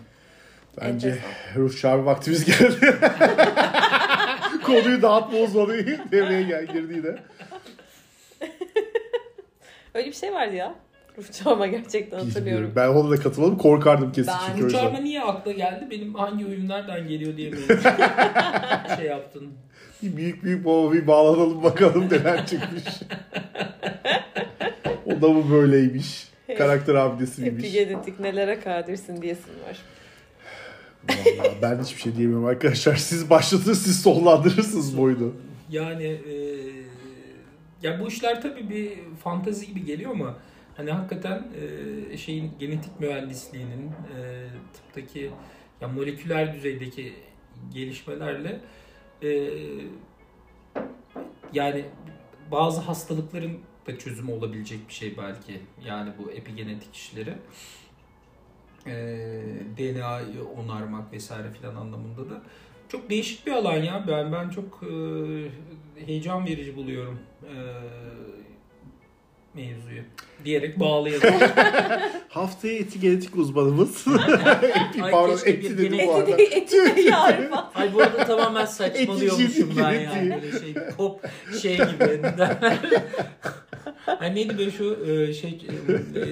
Bence 0.80 1.08
Enteresan. 1.08 1.30
ruh 1.56 1.80
çağrı 1.80 2.06
vaktimiz 2.06 2.44
geldi. 2.44 2.96
Konuyu 4.64 5.02
dağıtma 5.02 5.38
uzmanı 5.38 5.72
devreye 6.12 6.42
gel 6.42 6.66
girdi 6.66 6.94
yine. 6.94 7.16
Öyle 9.94 10.06
bir 10.06 10.12
şey 10.12 10.32
vardı 10.32 10.54
ya. 10.54 10.74
Ruh 11.18 11.32
çağırma 11.32 11.66
gerçekten 11.66 12.18
hatırlıyorum. 12.18 12.72
Ben 12.76 12.88
ona 12.88 13.10
da 13.10 13.16
katılmadım. 13.16 13.58
Korkardım 13.58 14.12
kesin 14.12 14.32
Ben 14.32 14.52
çünkü 14.52 14.64
yüzden. 14.64 15.04
niye 15.04 15.22
akla 15.22 15.52
geldi? 15.52 15.88
Benim 15.90 16.14
hangi 16.14 16.46
oyun 16.46 16.68
nereden 16.68 17.08
geliyor 17.08 17.36
diye 17.36 17.52
böyle 17.52 17.66
şey 18.96 19.06
yaptın. 19.06 19.48
Bir 20.02 20.16
Büyük 20.16 20.44
büyük 20.44 20.64
baba 20.64 20.92
bir 20.92 21.06
bağlanalım 21.06 21.62
bakalım 21.62 22.08
neler 22.10 22.46
çıkmış. 22.46 22.84
o 25.06 25.22
da 25.22 25.28
mı 25.28 25.50
böyleymiş? 25.50 26.28
Karakter 26.58 26.94
abidesiymiş. 26.94 27.64
Epigenetik 27.64 28.20
nelere 28.20 28.60
kadirsin 28.60 29.22
diyesin 29.22 29.52
var. 29.68 29.78
Vallahi 31.10 31.56
ben 31.62 31.82
hiçbir 31.82 32.00
şey 32.02 32.16
diyemiyorum 32.16 32.46
arkadaşlar. 32.46 32.96
Siz 32.96 33.30
başlatır 33.30 33.74
siz 33.74 34.02
sonlandırırsınız 34.02 34.98
bu 34.98 35.02
oyunu. 35.02 35.32
Yani 35.70 36.04
e, 36.04 36.34
ya 37.82 38.00
bu 38.00 38.08
işler 38.08 38.42
tabii 38.42 38.70
bir 38.70 38.92
fantazi 39.24 39.66
gibi 39.66 39.84
geliyor 39.84 40.10
ama 40.10 40.34
hani 40.76 40.90
hakikaten 40.90 41.46
e, 42.10 42.16
şeyin 42.16 42.52
genetik 42.58 43.00
mühendisliğinin 43.00 43.88
e, 43.88 44.46
tıptaki 44.72 45.30
ya 45.80 45.88
moleküler 45.88 46.54
düzeydeki 46.54 47.12
gelişmelerle 47.74 48.60
e, 49.22 49.50
yani 51.52 51.84
bazı 52.50 52.80
hastalıkların 52.80 53.60
da 53.86 53.98
çözümü 53.98 54.32
olabilecek 54.32 54.88
bir 54.88 54.94
şey 54.94 55.16
belki. 55.16 55.60
Yani 55.86 56.10
bu 56.18 56.30
epigenetik 56.30 56.94
işleri. 56.94 57.34
E, 58.86 58.92
DNA'yı 59.78 60.44
onarmak 60.56 61.12
vesaire 61.12 61.50
filan 61.50 61.74
anlamında 61.74 62.30
da. 62.30 62.42
Çok 62.88 63.10
değişik 63.10 63.46
bir 63.46 63.52
alan 63.52 63.76
ya. 63.76 64.04
Ben 64.08 64.32
ben 64.32 64.50
çok 64.50 64.82
e, 64.82 64.94
heyecan 66.06 66.46
verici 66.46 66.76
buluyorum 66.76 67.18
e, 67.42 67.54
mevzuyu. 69.54 70.02
Diyerek 70.44 70.80
bağlayalım. 70.80 71.34
Haftaya 72.28 72.74
eti 72.74 73.00
genetik 73.00 73.36
uzmanımız. 73.36 74.06
Epi, 74.06 75.02
Ay, 75.02 75.10
pardon 75.10 75.34
keşke 75.34 75.50
eti 75.50 75.78
bir 75.78 75.78
dedim 75.78 76.06
bu 76.06 76.14
arada. 76.14 76.30
Eti 76.30 76.96
de 76.96 77.00
yarif. 77.00 77.50
Ay 77.74 77.94
bu 77.94 78.02
arada 78.02 78.24
tamamen 78.24 78.64
saçmalıyormuşum 78.64 79.74
ben 79.76 79.92
yani. 79.92 80.42
Böyle 80.42 80.60
şey 80.60 80.74
pop 80.96 81.24
şey 81.62 81.76
gibi. 81.76 82.22
Hani 84.06 84.34
neydi 84.34 84.58
böyle 84.58 84.70
şu 84.70 84.98
e, 85.10 85.34
şey 85.34 85.66
e, 86.16 86.22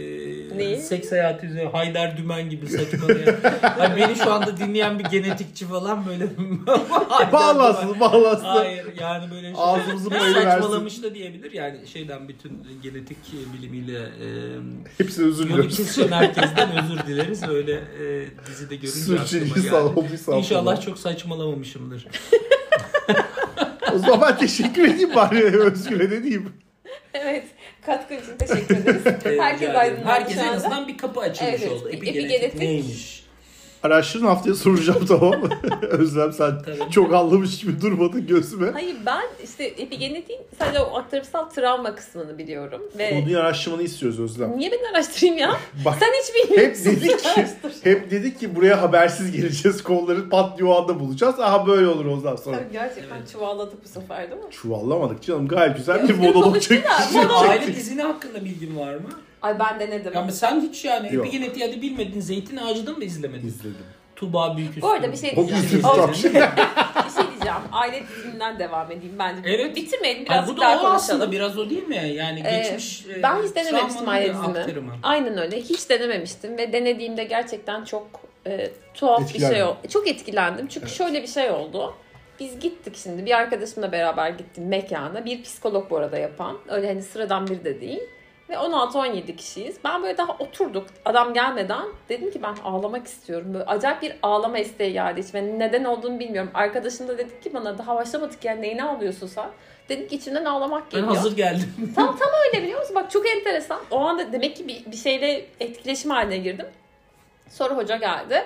Neyi? 0.56 0.76
seks 0.80 1.12
hayatı 1.12 1.46
üzerine 1.46 1.70
Haydar 1.70 2.16
Dümen 2.16 2.50
gibi 2.50 2.66
saçmalayan. 2.66 3.36
Hani 3.62 3.96
beni 3.96 4.16
şu 4.16 4.32
anda 4.32 4.56
dinleyen 4.56 4.98
bir 4.98 5.04
genetikçi 5.04 5.66
falan 5.66 6.06
böyle. 6.06 6.26
Bağlasın 7.32 8.00
bağlasın. 8.00 8.44
Hayır 8.44 8.86
yani 9.00 9.30
böyle 9.30 9.46
şey, 9.46 9.54
Ağzımızın 9.56 10.10
payını 10.10 10.42
saçmalamış 10.42 11.02
da 11.02 11.14
diyebilir 11.14 11.52
yani 11.52 11.86
şeyden 11.86 12.28
bütün 12.28 12.66
genetik 12.82 13.18
bilimiyle 13.58 13.98
e, 13.98 14.26
Hepsine 14.98 15.26
özür 15.26 15.68
kesişen 15.68 16.12
herkesten 16.12 16.68
özür 16.84 17.06
dileriz 17.06 17.48
öyle 17.48 17.72
e, 17.74 18.26
dizide 18.46 18.76
görünce 18.76 18.98
Sürçülisan 18.98 19.60
aklıma 19.60 19.88
geldi. 19.88 19.98
olduysa 20.00 20.36
İnşallah 20.36 20.80
çok 20.80 20.98
saçmalamamışımdır. 20.98 22.06
O 23.94 23.98
zaman 23.98 24.38
teşekkür 24.38 24.88
edeyim 24.88 25.14
bari 25.14 25.44
Özgür'e 25.44 26.04
ne 26.04 26.22
diyeyim. 26.22 26.52
Evet. 27.14 27.44
Katkı 27.86 28.14
için 28.14 28.36
teşekkür 28.38 28.76
ederiz. 28.76 29.06
Ee, 29.06 29.38
Herkes 29.40 29.68
aydınlandı 29.74 30.08
Herkes 30.08 30.34
şu 30.34 30.40
en 30.40 30.52
azından 30.52 30.88
bir 30.88 30.98
kapı 30.98 31.20
açılmış 31.20 31.54
Evet, 31.62 31.72
oldu. 31.72 31.88
epigenetik. 31.88 32.24
Epigenetik 32.24 32.58
neymiş? 32.60 33.21
Araştırın 33.82 34.26
haftaya 34.26 34.54
soracağım 34.54 35.06
tamam 35.08 35.40
mı? 35.40 35.48
Özlem 35.82 36.32
sen 36.32 36.62
Tabii. 36.62 36.90
çok 36.90 37.14
anlamış 37.14 37.58
gibi 37.60 37.80
durmadın 37.80 38.26
gözüme. 38.26 38.70
Hayır 38.72 38.96
ben 39.06 39.22
işte 39.44 39.64
epigenetiğin 39.64 40.40
sadece 40.58 40.80
o 40.80 40.96
aktarımsal 40.98 41.44
travma 41.48 41.94
kısmını 41.94 42.38
biliyorum. 42.38 42.82
Ve 42.98 43.10
Konuyu 43.20 43.38
araştırmanı 43.38 43.82
istiyoruz 43.82 44.20
Özlem. 44.20 44.58
niye 44.58 44.70
ben 44.72 44.94
araştırayım 44.94 45.38
ya? 45.38 45.50
Bak 45.84 45.94
Sen 46.00 46.06
hiç 46.22 46.50
bilmiyorsun. 46.50 46.84
hep 46.90 47.00
dedik 47.00 47.18
ki 47.24 47.46
hep 47.82 48.10
dedik 48.10 48.40
ki 48.40 48.56
buraya 48.56 48.82
habersiz 48.82 49.32
geleceğiz. 49.32 49.82
Konuları 49.82 50.28
pat 50.30 50.58
diye 50.58 50.68
o 50.68 50.82
anda 50.82 51.00
bulacağız. 51.00 51.40
Aha 51.40 51.66
böyle 51.66 51.86
olur 51.88 52.04
ondan 52.06 52.36
sonra. 52.36 52.56
Tabii 52.58 52.72
gerçekten 52.72 53.16
Evet. 53.16 53.30
çuvalladık 53.32 53.84
bu 53.84 53.88
sefer 53.88 54.30
değil 54.30 54.42
mi? 54.42 54.50
Çuvallamadık 54.50 55.22
canım. 55.22 55.48
Gayet 55.48 55.76
güzel 55.76 56.08
bir 56.08 56.14
monolog 56.18 56.60
çektik. 56.60 56.90
Aile 57.48 57.66
dizini 57.66 58.02
hakkında 58.02 58.44
bilgin 58.44 58.76
var 58.78 58.94
mı? 58.94 59.08
Ay 59.42 59.58
ben 59.58 59.80
denedim. 59.80 60.12
Ama 60.16 60.32
sen 60.32 60.60
hiç 60.60 60.84
yani 60.84 61.14
Yok. 61.14 61.26
epigenetiği 61.26 61.66
hadi 61.66 61.82
bilmedin. 61.82 62.20
Zeytin 62.20 62.56
Ağacı'da 62.56 62.92
mı 62.92 63.04
izlemedin? 63.04 63.46
İzledim. 63.48 63.76
Tuğba 64.16 64.56
Büyüküstü. 64.56 64.82
Bu 64.82 64.90
arada 64.90 65.12
bir 65.12 65.16
şey 65.16 65.36
diyeceğim. 65.36 65.84
O- 65.84 66.08
bir 66.08 66.14
şey 66.14 66.32
diyeceğim. 66.32 67.58
Aile 67.72 68.02
diziminden 68.08 68.58
devam 68.58 68.86
edeyim 68.92 69.14
bence. 69.18 69.40
Evet. 69.50 69.76
Bitirmeyelim 69.76 70.24
Hayır, 70.26 70.40
birazcık 70.42 70.56
bu 70.56 70.60
daha 70.60 70.70
da 70.70 70.74
o 70.76 70.80
konuşalım. 70.80 70.96
aslında 70.96 71.32
biraz 71.32 71.58
o 71.58 71.70
değil 71.70 71.88
mi? 71.88 71.96
Yani 72.16 72.42
Ee, 72.46 72.58
geçmiş 72.58 73.06
e, 73.06 73.22
ben 73.22 73.42
hiç 73.42 73.54
denememiştim 73.56 74.08
aile 74.08 74.28
bir 74.28 74.34
dizimi. 74.34 74.58
aktarımı. 74.58 74.92
Aynen 75.02 75.38
öyle. 75.38 75.60
Hiç 75.60 75.90
denememiştim 75.90 76.58
ve 76.58 76.72
denediğimde 76.72 77.24
gerçekten 77.24 77.84
çok 77.84 78.08
e, 78.46 78.70
tuhaf 78.94 79.20
bir 79.20 79.24
Etkilendim. 79.24 79.54
şey 79.56 79.64
oldu. 79.64 79.76
Çok 79.88 80.08
etkilendim. 80.08 80.66
Çünkü 80.68 80.90
şöyle 80.90 81.22
bir 81.22 81.28
şey 81.28 81.50
oldu. 81.50 81.94
Biz 82.40 82.60
gittik 82.60 82.96
şimdi. 83.02 83.26
Bir 83.26 83.36
arkadaşımla 83.36 83.92
beraber 83.92 84.30
gittim 84.30 84.68
mekana. 84.68 85.24
Bir 85.24 85.42
psikolog 85.42 85.90
bu 85.90 85.96
arada 85.96 86.18
yapan. 86.18 86.58
Öyle 86.68 86.86
hani 86.88 87.02
sıradan 87.02 87.46
biri 87.46 87.64
de 87.64 87.80
değil. 87.80 88.00
Ve 88.52 88.56
16-17 88.56 89.36
kişiyiz. 89.36 89.76
Ben 89.84 90.02
böyle 90.02 90.18
daha 90.18 90.32
oturduk 90.32 90.86
adam 91.04 91.34
gelmeden. 91.34 91.84
Dedim 92.08 92.30
ki 92.30 92.42
ben 92.42 92.54
ağlamak 92.64 93.06
istiyorum. 93.06 93.54
Böyle 93.54 93.64
acayip 93.64 94.02
bir 94.02 94.14
ağlama 94.22 94.58
isteği 94.58 94.92
geldi 94.92 95.20
içime. 95.20 95.58
Neden 95.58 95.84
olduğunu 95.84 96.18
bilmiyorum. 96.18 96.50
Arkadaşım 96.54 97.08
da 97.08 97.18
dedi 97.18 97.40
ki 97.40 97.54
bana 97.54 97.78
daha 97.78 97.96
başlamadık 97.96 98.44
yani 98.44 98.62
neyine 98.62 98.84
ağlıyorsun 98.84 99.26
sen? 99.26 99.50
Dedim 99.88 100.08
ki 100.08 100.16
içimden 100.16 100.44
ağlamak 100.44 100.82
Ben 100.84 100.90
geliyor. 100.90 101.16
hazır 101.16 101.36
geldim. 101.36 101.92
Tam 101.96 102.18
tam 102.18 102.28
öyle 102.46 102.62
biliyor 102.62 102.80
musun? 102.80 102.94
Bak 102.94 103.10
çok 103.10 103.28
enteresan. 103.28 103.80
O 103.90 103.98
anda 103.98 104.32
demek 104.32 104.56
ki 104.56 104.68
bir, 104.68 104.92
bir 104.92 104.96
şeyle 104.96 105.46
etkileşim 105.60 106.10
haline 106.10 106.36
girdim. 106.36 106.66
Sonra 107.48 107.76
hoca 107.76 107.96
geldi. 107.96 108.44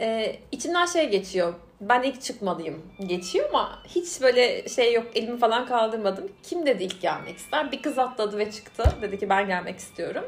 Ee, 0.00 0.36
içimden 0.52 0.86
şey 0.86 1.08
geçiyor. 1.08 1.54
Ben 1.80 2.02
ilk 2.02 2.22
çıkmalıyım 2.22 2.82
geçiyor 3.06 3.48
ama 3.48 3.78
hiç 3.88 4.20
böyle 4.22 4.68
şey 4.68 4.92
yok 4.92 5.06
elimi 5.14 5.38
falan 5.38 5.66
kaldırmadım. 5.66 6.32
Kim 6.42 6.66
dedi 6.66 6.84
ilk 6.84 7.00
gelmek 7.00 7.36
ister? 7.36 7.72
Bir 7.72 7.82
kız 7.82 7.98
atladı 7.98 8.38
ve 8.38 8.50
çıktı. 8.52 8.84
Dedi 9.02 9.18
ki 9.18 9.28
ben 9.28 9.46
gelmek 9.46 9.78
istiyorum. 9.78 10.24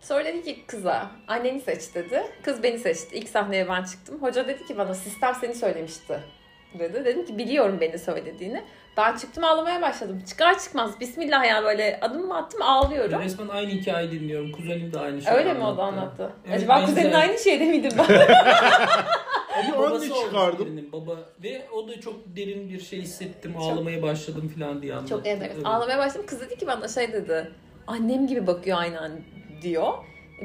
Sonra 0.00 0.24
dedi 0.24 0.42
ki 0.42 0.64
kıza 0.66 1.10
anneni 1.28 1.60
seç 1.60 1.94
dedi. 1.94 2.22
Kız 2.42 2.62
beni 2.62 2.78
seçti. 2.78 3.16
İlk 3.16 3.28
sahneye 3.28 3.68
ben 3.68 3.84
çıktım. 3.84 4.22
Hoca 4.22 4.48
dedi 4.48 4.66
ki 4.66 4.78
bana 4.78 4.94
sistem 4.94 5.34
seni 5.40 5.54
söylemişti 5.54 6.18
dedi. 6.78 7.04
Dedim 7.04 7.26
ki 7.26 7.38
biliyorum 7.38 7.78
beni 7.80 7.98
söylediğini. 7.98 8.64
Ben 8.96 9.16
çıktım 9.16 9.44
ağlamaya 9.44 9.82
başladım. 9.82 10.22
Çıkar 10.28 10.58
çıkmaz 10.58 11.00
bismillah 11.00 11.44
ya 11.48 11.64
böyle 11.64 11.98
adımımı 12.02 12.36
attım 12.36 12.62
ağlıyorum. 12.62 13.20
Resmen 13.20 13.48
aynı 13.48 13.70
hikayeyi 13.70 14.10
dinliyorum. 14.12 14.52
Kuzenim 14.52 14.92
de 14.92 14.98
aynı 14.98 15.22
şeyi 15.22 15.34
Öyle 15.36 15.54
mi 15.54 15.64
o 15.64 15.76
da 15.76 15.82
anlattı? 15.82 16.32
Evet, 16.46 16.56
Acaba 16.56 16.74
benzer. 16.74 16.86
kuzenin 16.88 17.12
aynı 17.12 17.38
şeyde 17.38 17.64
miydim 17.64 17.92
ben? 17.98 18.06
Bir 19.62 19.72
Babası 19.78 20.14
olmuş 20.14 20.24
çıkardım. 20.24 20.66
birinin, 20.66 20.92
Baba 20.92 21.16
ve 21.42 21.66
o 21.72 21.88
da 21.88 22.00
çok 22.00 22.14
derin 22.36 22.68
bir 22.68 22.80
şey 22.80 23.00
hissettim. 23.02 23.54
Ağlamaya 23.58 24.02
başladım 24.02 24.52
falan 24.58 24.82
diye 24.82 24.94
anlattı. 24.94 25.10
Çok 25.10 25.26
enteresan. 25.26 25.56
Evet. 25.56 25.66
Ağlamaya 25.66 25.98
başladım. 25.98 26.26
Kız 26.26 26.40
dedi 26.40 26.56
ki 26.56 26.66
bana 26.66 26.88
şey 26.88 27.12
dedi. 27.12 27.50
Annem 27.86 28.26
gibi 28.26 28.46
bakıyor 28.46 28.78
aynen 28.78 29.12
diyor. 29.62 29.92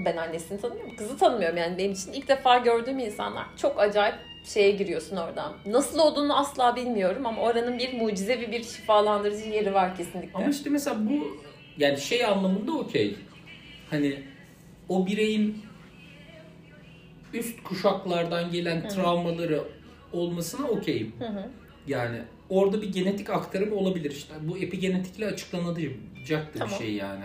Ben 0.06 0.18
annesini 0.18 0.62
tanımıyorum. 0.62 0.96
Kızı 0.96 1.18
tanımıyorum 1.18 1.58
yani 1.58 1.78
benim 1.78 1.92
için 1.92 2.14
ilk 2.14 2.28
defa 2.28 2.58
gördüğüm 2.58 3.00
insanlar. 3.00 3.46
Çok 3.58 3.80
acayip 3.80 4.16
şeye 4.46 4.72
giriyorsun 4.72 5.18
oradan. 5.18 5.54
Nasıl 5.66 6.00
olduğunu 6.00 6.38
asla 6.38 6.76
bilmiyorum 6.76 7.26
ama 7.26 7.42
oranın 7.42 7.78
bir 7.78 7.94
mucizevi 7.94 8.52
bir 8.52 8.64
şifalandırıcı 8.64 9.50
yeri 9.50 9.74
var 9.74 9.98
kesinlikle. 9.98 10.32
Ama 10.34 10.50
işte 10.50 10.70
mesela 10.70 10.98
bu 11.10 11.38
yani 11.78 11.98
şey 11.98 12.26
anlamında 12.26 12.72
okey. 12.72 13.16
Hani 13.90 14.24
o 14.90 15.06
bireyin 15.06 15.58
üst 17.34 17.64
kuşaklardan 17.64 18.52
gelen 18.52 18.90
travmaları 18.90 19.64
olmasına 20.14 20.68
okeyim. 20.68 21.14
Yani 21.88 22.22
orada 22.50 22.82
bir 22.82 22.94
genetik 22.94 23.30
aktarım 23.30 23.74
olabilir 23.74 24.12
işte. 24.12 24.34
Bu 24.42 24.58
epigenetikle 24.58 25.26
açıklanabilecek 25.26 26.30
de 26.30 26.60
Tamam. 26.60 26.70
bir 26.70 26.86
şey 26.86 26.94
yani. 26.94 27.24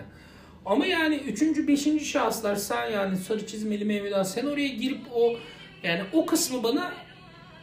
Ama 0.67 0.87
yani 0.87 1.17
üçüncü, 1.17 1.69
beşinci 1.69 2.05
şahıslar 2.05 2.57
sen 2.57 2.91
yani 2.91 3.17
sarı 3.17 3.47
çizmeli 3.47 3.85
meyveler 3.85 4.25
sen 4.25 4.47
oraya 4.47 4.69
girip 4.69 5.01
o 5.15 5.37
yani 5.83 6.03
o 6.13 6.27
kısmı 6.27 6.63
bana 6.63 6.93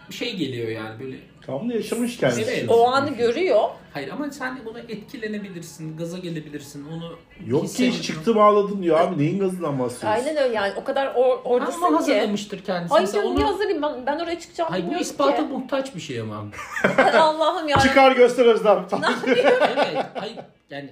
şey 0.09 0.35
geliyor 0.35 0.67
yani 0.67 0.99
böyle 0.99 1.15
Tam 1.45 1.69
da 1.69 1.73
yaşamış 1.73 2.17
kendisi. 2.17 2.41
Evet. 2.41 2.65
O 2.69 2.87
anı 2.87 3.09
görüyor. 3.09 3.61
hayır 3.93 4.09
ama 4.09 4.31
sen 4.31 4.59
buna 4.65 4.79
etkilenebilirsin, 4.79 5.97
gaza 5.97 6.17
gelebilirsin. 6.17 6.85
Onu 6.91 7.15
Yok 7.47 7.69
ki 7.69 7.91
hiç 7.91 8.03
çıktım 8.03 8.39
ağladım 8.39 8.83
diyor 8.83 8.99
abi 8.99 9.17
neyin 9.23 9.39
gazından 9.39 9.79
bahsediyorsun? 9.79 10.07
Aynen 10.07 10.43
öyle 10.43 10.55
yani 10.55 10.73
o 10.75 10.83
kadar 10.83 11.05
or- 11.07 11.15
Ama 11.15 11.35
oradasın 11.43 11.87
ki. 11.87 11.95
hazırlamıştır 11.95 12.63
kendisi. 12.63 12.89
Hayır 12.93 13.01
Mesela 13.07 13.21
canım 13.23 13.31
onu- 13.35 13.39
niye 13.39 13.47
hazırlayayım 13.51 13.81
ben, 13.81 14.05
ben 14.05 14.19
oraya 14.19 14.39
çıkacağım 14.39 14.69
Hayır 14.69 14.83
bu 14.83 14.87
bilmiyorum 14.87 15.07
ispata 15.11 15.35
ki. 15.35 15.41
muhtaç 15.53 15.95
bir 15.95 16.01
şey 16.01 16.19
ama. 16.19 16.45
Allah'ım 17.13 17.67
ya. 17.69 17.79
Çıkar 17.79 18.11
göster 18.11 18.45
Özlem. 18.45 18.85
evet. 19.27 20.05
Hayır 20.13 20.35
yani 20.69 20.89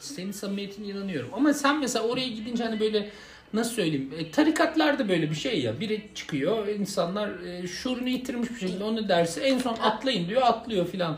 senin 0.00 0.32
samimiyetine 0.32 0.86
inanıyorum. 0.86 1.28
Ama 1.32 1.52
sen 1.54 1.80
mesela 1.80 2.04
oraya 2.04 2.28
gidince 2.28 2.64
hani 2.64 2.80
böyle 2.80 3.08
nasıl 3.52 3.74
söyleyeyim? 3.74 4.14
E, 4.18 4.30
tarikatlarda 4.30 5.08
böyle 5.08 5.30
bir 5.30 5.34
şey 5.34 5.60
ya. 5.60 5.80
Biri 5.80 6.02
çıkıyor, 6.14 6.68
insanlar 6.68 7.28
e, 7.28 7.66
şuurunu 7.66 8.08
yitirmiş 8.08 8.50
bir 8.50 8.58
şekilde 8.58 8.84
onu 8.84 9.08
derse 9.08 9.40
en 9.40 9.58
son 9.58 9.76
atlayın 9.82 10.28
diyor, 10.28 10.42
atlıyor 10.42 10.86
filan. 10.86 11.16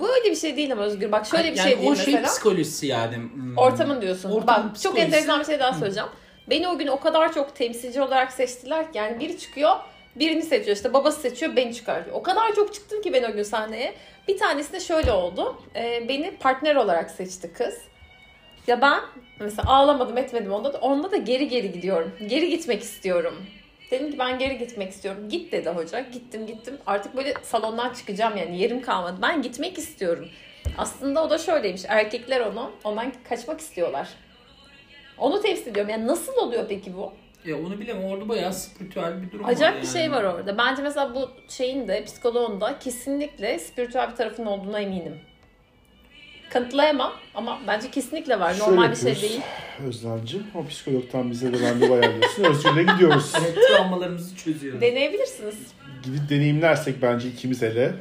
Bu 0.00 0.14
öyle 0.14 0.30
bir 0.30 0.36
şey 0.36 0.56
değil 0.56 0.72
ama 0.72 0.82
Özgür. 0.82 1.12
Bak 1.12 1.26
şöyle 1.26 1.52
bir 1.52 1.58
yani 1.58 1.68
şey 1.68 1.78
değil 1.78 1.90
o 1.90 1.96
şey 1.96 2.14
mesela. 2.14 2.28
psikolojisi 2.28 2.86
yani. 2.86 3.16
Hmm. 3.16 3.56
Ortamın 3.56 4.02
diyorsun. 4.02 4.30
Ortamın 4.30 4.70
Bak 4.70 4.80
çok 4.80 4.98
enteresan 4.98 5.40
bir 5.40 5.44
şey 5.44 5.58
daha 5.58 5.72
söyleyeceğim. 5.72 6.08
Beni 6.50 6.68
o 6.68 6.78
gün 6.78 6.86
o 6.86 7.00
kadar 7.00 7.34
çok 7.34 7.56
temsilci 7.56 8.02
olarak 8.02 8.32
seçtiler 8.32 8.92
ki 8.92 8.98
yani 8.98 9.20
biri 9.20 9.38
çıkıyor 9.38 9.76
birini 10.16 10.42
seçiyor 10.42 10.76
işte 10.76 10.94
babası 10.94 11.20
seçiyor 11.20 11.56
beni 11.56 11.74
çıkartıyor. 11.74 12.16
O 12.16 12.22
kadar 12.22 12.54
çok 12.54 12.74
çıktım 12.74 13.02
ki 13.02 13.12
ben 13.12 13.22
o 13.22 13.32
gün 13.32 13.42
sahneye. 13.42 13.94
Bir 14.28 14.38
tanesi 14.38 14.72
de 14.72 14.80
şöyle 14.80 15.12
oldu. 15.12 15.56
Ee, 15.76 16.04
beni 16.08 16.36
partner 16.36 16.76
olarak 16.76 17.10
seçti 17.10 17.52
kız. 17.52 17.74
Ya 18.66 18.82
ben 18.82 19.00
mesela 19.40 19.68
ağlamadım 19.70 20.18
etmedim 20.18 20.52
onda 20.52 20.72
da, 20.72 20.78
onda 20.78 21.10
da 21.10 21.16
geri 21.16 21.48
geri 21.48 21.72
gidiyorum. 21.72 22.12
Geri 22.26 22.50
gitmek 22.50 22.82
istiyorum. 22.82 23.46
Dedim 23.90 24.10
ki 24.10 24.18
ben 24.18 24.38
geri 24.38 24.58
gitmek 24.58 24.90
istiyorum. 24.90 25.28
Git 25.28 25.52
dedi 25.52 25.68
hoca. 25.68 26.00
Gittim 26.00 26.46
gittim. 26.46 26.78
Artık 26.86 27.16
böyle 27.16 27.34
salondan 27.42 27.92
çıkacağım 27.92 28.36
yani 28.36 28.58
yerim 28.58 28.82
kalmadı. 28.82 29.16
Ben 29.22 29.42
gitmek 29.42 29.78
istiyorum. 29.78 30.28
Aslında 30.78 31.24
o 31.24 31.30
da 31.30 31.38
şöyleymiş. 31.38 31.82
Erkekler 31.88 32.40
onu 32.40 32.70
ondan 32.84 33.12
kaçmak 33.28 33.60
istiyorlar. 33.60 34.08
Onu 35.18 35.42
temsil 35.42 35.66
ediyorum. 35.70 35.90
Yani 35.90 36.06
nasıl 36.06 36.36
oluyor 36.36 36.64
peki 36.68 36.96
bu? 36.96 37.12
Ya 37.44 37.58
onu 37.58 37.80
bilemem 37.80 38.04
orada 38.04 38.28
bayağı 38.28 38.52
spiritüel 38.52 39.22
bir 39.22 39.32
durum 39.32 39.46
Acayip 39.46 39.74
var 39.76 39.82
bir 39.82 39.86
yani. 39.86 39.98
şey 39.98 40.12
var 40.12 40.24
orada. 40.24 40.58
Bence 40.58 40.82
mesela 40.82 41.14
bu 41.14 41.30
şeyin 41.48 41.88
de 41.88 42.04
psikoloğun 42.04 42.60
da 42.60 42.78
kesinlikle 42.78 43.58
spiritüel 43.58 44.10
bir 44.10 44.16
tarafın 44.16 44.46
olduğuna 44.46 44.80
eminim. 44.80 45.20
Kanıtlayamam 46.50 47.12
ama 47.34 47.58
bence 47.66 47.90
kesinlikle 47.90 48.40
var. 48.40 48.54
Şöyle 48.54 48.70
Normal 48.70 48.90
bir 48.90 48.96
şey 48.96 49.08
yapıyoruz. 49.08 49.30
değil. 49.30 49.42
Özlemciğim 49.88 50.46
o 50.54 50.66
psikologtan 50.66 51.30
bize 51.30 51.52
de 51.52 51.68
randevu 51.70 51.94
ayarlıyorsun. 51.94 52.44
Özgür'le 52.44 52.92
gidiyoruz. 52.92 53.32
Evet 53.40 53.58
travmalarımızı 53.68 54.36
çözüyoruz. 54.36 54.80
Deneyebilirsiniz. 54.80 55.54
Gidip 56.04 56.30
deneyimlersek 56.30 57.02
bence 57.02 57.28
ikimiz 57.28 57.62
hele 57.62 57.92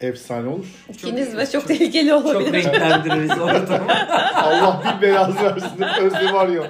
efsane 0.00 0.48
olur. 0.48 0.66
İkiniz 0.88 1.36
ve 1.36 1.44
çok, 1.44 1.52
çok- 1.52 1.68
tehlikeli 1.68 2.08
Çok 2.08 2.26
olabilir. 2.26 2.52
renklendiririz 2.52 3.30
ortamı. 3.30 3.92
Allah 4.34 4.96
bir 4.96 5.02
belanı 5.06 5.34
versin. 5.42 5.82
Özlem 6.02 6.36
arıyor. 6.36 6.64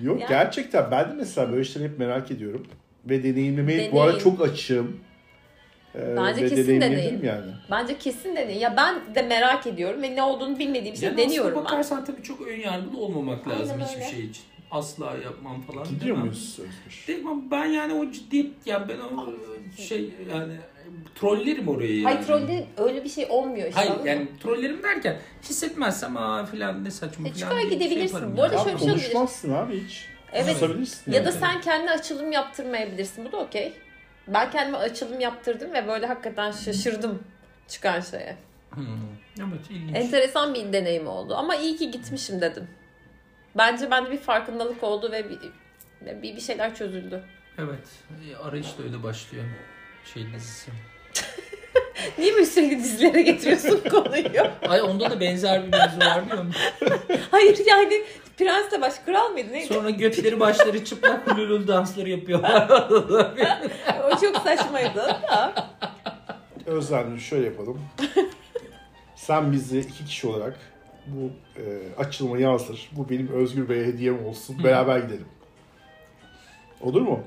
Yok 0.00 0.20
Ya. 0.20 0.26
gerçekten 0.28 0.90
ben 0.90 1.10
de 1.10 1.14
mesela 1.16 1.52
böyle 1.52 1.64
şeyleri 1.64 1.90
hep 1.92 1.98
merak 1.98 2.30
ediyorum. 2.30 2.66
Ve 3.04 3.22
deneyimlemeye 3.22 3.78
bu 3.78 3.96
Deneyin. 3.96 4.06
arada 4.06 4.18
çok 4.18 4.40
açığım. 4.42 5.00
Ee, 5.94 6.16
Bence 6.16 6.40
kesin 6.48 6.56
deneyimledim 6.56 6.92
deneyin. 6.92 7.22
yani. 7.22 7.52
Bence 7.70 7.98
kesin 7.98 8.36
deneyin. 8.36 8.60
Ya 8.60 8.74
ben 8.76 9.14
de 9.14 9.22
merak 9.22 9.66
ediyorum 9.66 10.02
ve 10.02 10.16
ne 10.16 10.22
olduğunu 10.22 10.58
bilmediğim 10.58 10.96
şey 10.96 11.08
Yani 11.08 11.16
deniyorum 11.18 11.50
aslına 11.50 11.64
ben. 11.64 11.64
bakarsan 11.72 12.04
tabii 12.04 12.22
çok 12.22 12.40
ön 12.46 12.56
yargılı 12.60 12.98
olmamak 12.98 13.46
Aynen 13.46 13.60
lazım 13.60 13.74
öyle. 13.74 13.84
hiçbir 13.84 14.16
şey 14.16 14.24
için. 14.26 14.42
Asla 14.70 15.12
yapmam 15.24 15.62
falan. 15.62 15.84
Gidiyor 15.84 16.16
demem. 16.16 16.20
muyuz? 16.20 16.58
Değil 17.08 17.22
mi? 17.24 17.30
Ben 17.50 17.64
yani 17.66 17.92
o 17.94 18.10
ciddiyet 18.10 18.50
yani 18.66 18.86
ben 18.88 19.16
o 19.16 19.32
şey 19.82 20.10
yani 20.34 20.52
trollerim 21.14 21.68
orayı 21.68 21.96
yani. 22.00 22.04
Hayır 22.14 22.26
trollde 22.26 22.64
öyle 22.76 23.04
bir 23.04 23.08
şey 23.08 23.26
olmuyor 23.30 23.68
işte. 23.68 23.80
Hayır 23.80 24.04
yani 24.04 24.20
mı? 24.24 24.28
trollerim 24.42 24.82
derken 24.82 25.16
hissetmezsem 25.42 26.16
aa 26.16 26.46
filan 26.46 26.84
ne 26.84 26.90
saçma 26.90 27.28
E, 27.28 27.32
filan 27.32 27.48
çıkar 27.50 27.64
bir 27.64 27.70
gidebilirsin. 27.70 28.14
yaparım 28.14 28.36
Bu 28.36 28.42
arada 28.42 28.58
şöyle 28.58 28.74
bir 28.74 28.78
şey 28.80 28.88
olabilir. 28.90 29.04
konuşmazsın 29.12 29.52
abi 29.52 29.80
hiç. 29.84 30.04
Evet. 30.32 30.56
Ya 31.06 31.24
da 31.24 31.32
sen 31.32 31.60
kendi 31.60 31.90
açılım 31.90 32.32
yaptırmayabilirsin. 32.32 33.24
Bu 33.24 33.32
da 33.32 33.36
okey. 33.36 33.72
Ben 34.28 34.50
kendime 34.50 34.78
açılım 34.78 35.20
yaptırdım 35.20 35.72
ve 35.72 35.88
böyle 35.88 36.06
hakikaten 36.06 36.50
şaşırdım 36.50 37.22
çıkan 37.68 38.00
şeye. 38.00 38.36
Hmm. 38.70 38.86
Evet 39.38 39.70
ilginç. 39.70 39.96
Enteresan 39.96 40.54
bir 40.54 40.72
deneyim 40.72 41.06
oldu 41.06 41.34
ama 41.34 41.54
iyi 41.56 41.76
ki 41.76 41.90
gitmişim 41.90 42.40
dedim. 42.40 42.68
Bence 43.56 43.90
bende 43.90 44.10
bir 44.10 44.18
farkındalık 44.18 44.84
oldu 44.84 45.12
ve 45.12 45.30
bir, 45.30 45.38
bir, 46.22 46.36
bir 46.36 46.40
şeyler 46.40 46.74
çözüldü. 46.74 47.24
Evet. 47.58 47.88
Arayış 48.42 48.78
da 48.78 48.82
öyle 48.82 49.02
başlıyor. 49.02 49.44
Şey 50.14 50.32
dizisi. 50.32 50.70
Niye 52.18 52.32
böyle 52.34 52.46
sürekli 52.46 52.78
dizilere 52.78 53.22
getiriyorsun 53.22 53.80
konuyu? 53.90 54.50
Ay 54.68 54.82
onda 54.82 55.10
da 55.10 55.20
benzer 55.20 55.62
bir 55.62 55.68
mevzu 55.68 55.98
var 56.00 56.30
diyor? 56.30 56.44
Hayır 57.30 57.58
yani 57.66 58.02
Prens 58.38 58.70
de 58.72 58.80
baş 58.80 58.94
kral 58.98 59.28
mıydı 59.30 59.52
neydi? 59.52 59.66
Sonra 59.74 59.90
götleri 59.90 60.40
başları 60.40 60.84
çıplak 60.84 61.30
hululul 61.30 61.68
dansları 61.68 62.08
yapıyorlar. 62.10 62.68
O 64.04 64.20
çok 64.20 64.36
saçmaydı 64.36 64.96
da. 64.96 65.54
Özlem 66.66 67.18
şöyle 67.18 67.46
yapalım. 67.46 67.80
Sen 69.14 69.52
bizi 69.52 69.78
iki 69.78 70.04
kişi 70.04 70.28
olarak 70.28 70.58
bu 71.06 71.30
e, 71.60 71.62
açılımı 71.98 72.40
yazdır. 72.40 72.90
Bu 72.92 73.10
benim 73.10 73.28
Özgür 73.28 73.68
Bey'e 73.68 73.84
hediyem 73.86 74.26
olsun. 74.26 74.64
Beraber 74.64 74.98
gidelim. 74.98 75.26
Olur 76.80 77.00
mu? 77.02 77.20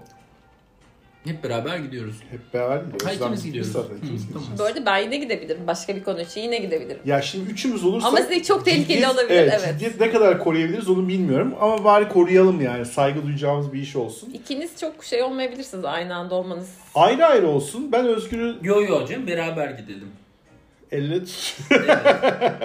Hep 1.25 1.43
beraber 1.43 1.77
gidiyoruz. 1.77 2.15
Hep 2.31 2.53
beraber 2.53 2.77
gidiyoruz. 2.77 3.05
Ha, 3.07 3.11
ikimiz 3.13 3.31
Özlem 3.39 3.47
gidiyoruz. 3.47 3.71
zaten, 3.71 3.95
ikimiz 3.97 4.21
Hı, 4.21 4.27
gideceğiz. 4.27 4.59
Bu 4.59 4.63
arada 4.63 4.85
ben 4.85 4.97
yine 4.97 5.17
gidebilirim. 5.17 5.67
Başka 5.67 5.95
bir 5.95 6.03
konu 6.03 6.21
için 6.21 6.41
yine 6.41 6.57
gidebilirim. 6.57 6.99
Ya 7.05 7.21
şimdi 7.21 7.51
üçümüz 7.51 7.83
olursak... 7.83 8.09
Ama 8.09 8.17
size 8.21 8.43
çok 8.43 8.65
tehlikeli 8.65 8.99
ciddiyet- 9.01 9.13
olabilir, 9.13 9.29
Evet, 9.37 9.53
evet. 9.63 9.73
ciddiyet 9.73 9.99
ne 9.99 10.11
kadar 10.11 10.39
koruyabiliriz 10.39 10.89
onu 10.89 11.07
bilmiyorum. 11.07 11.55
Ama 11.61 11.83
bari 11.83 12.09
koruyalım 12.09 12.61
yani. 12.61 12.85
Saygı 12.85 13.23
duyacağımız 13.25 13.73
bir 13.73 13.79
iş 13.81 13.95
olsun. 13.95 14.29
İkiniz 14.33 14.79
çok 14.79 15.03
şey 15.03 15.23
olmayabilirsiniz 15.23 15.85
aynı 15.85 16.15
anda 16.15 16.35
olmanız. 16.35 16.69
Ayrı 16.95 17.25
ayrı 17.25 17.47
olsun. 17.47 17.91
Ben 17.91 18.05
Özgür'ü 18.07 18.55
Yo 18.63 18.81
yo 18.81 19.07
canım 19.07 19.27
beraber 19.27 19.69
gidelim. 19.69 20.07
Elle 20.91 21.19
tut. 21.19 21.57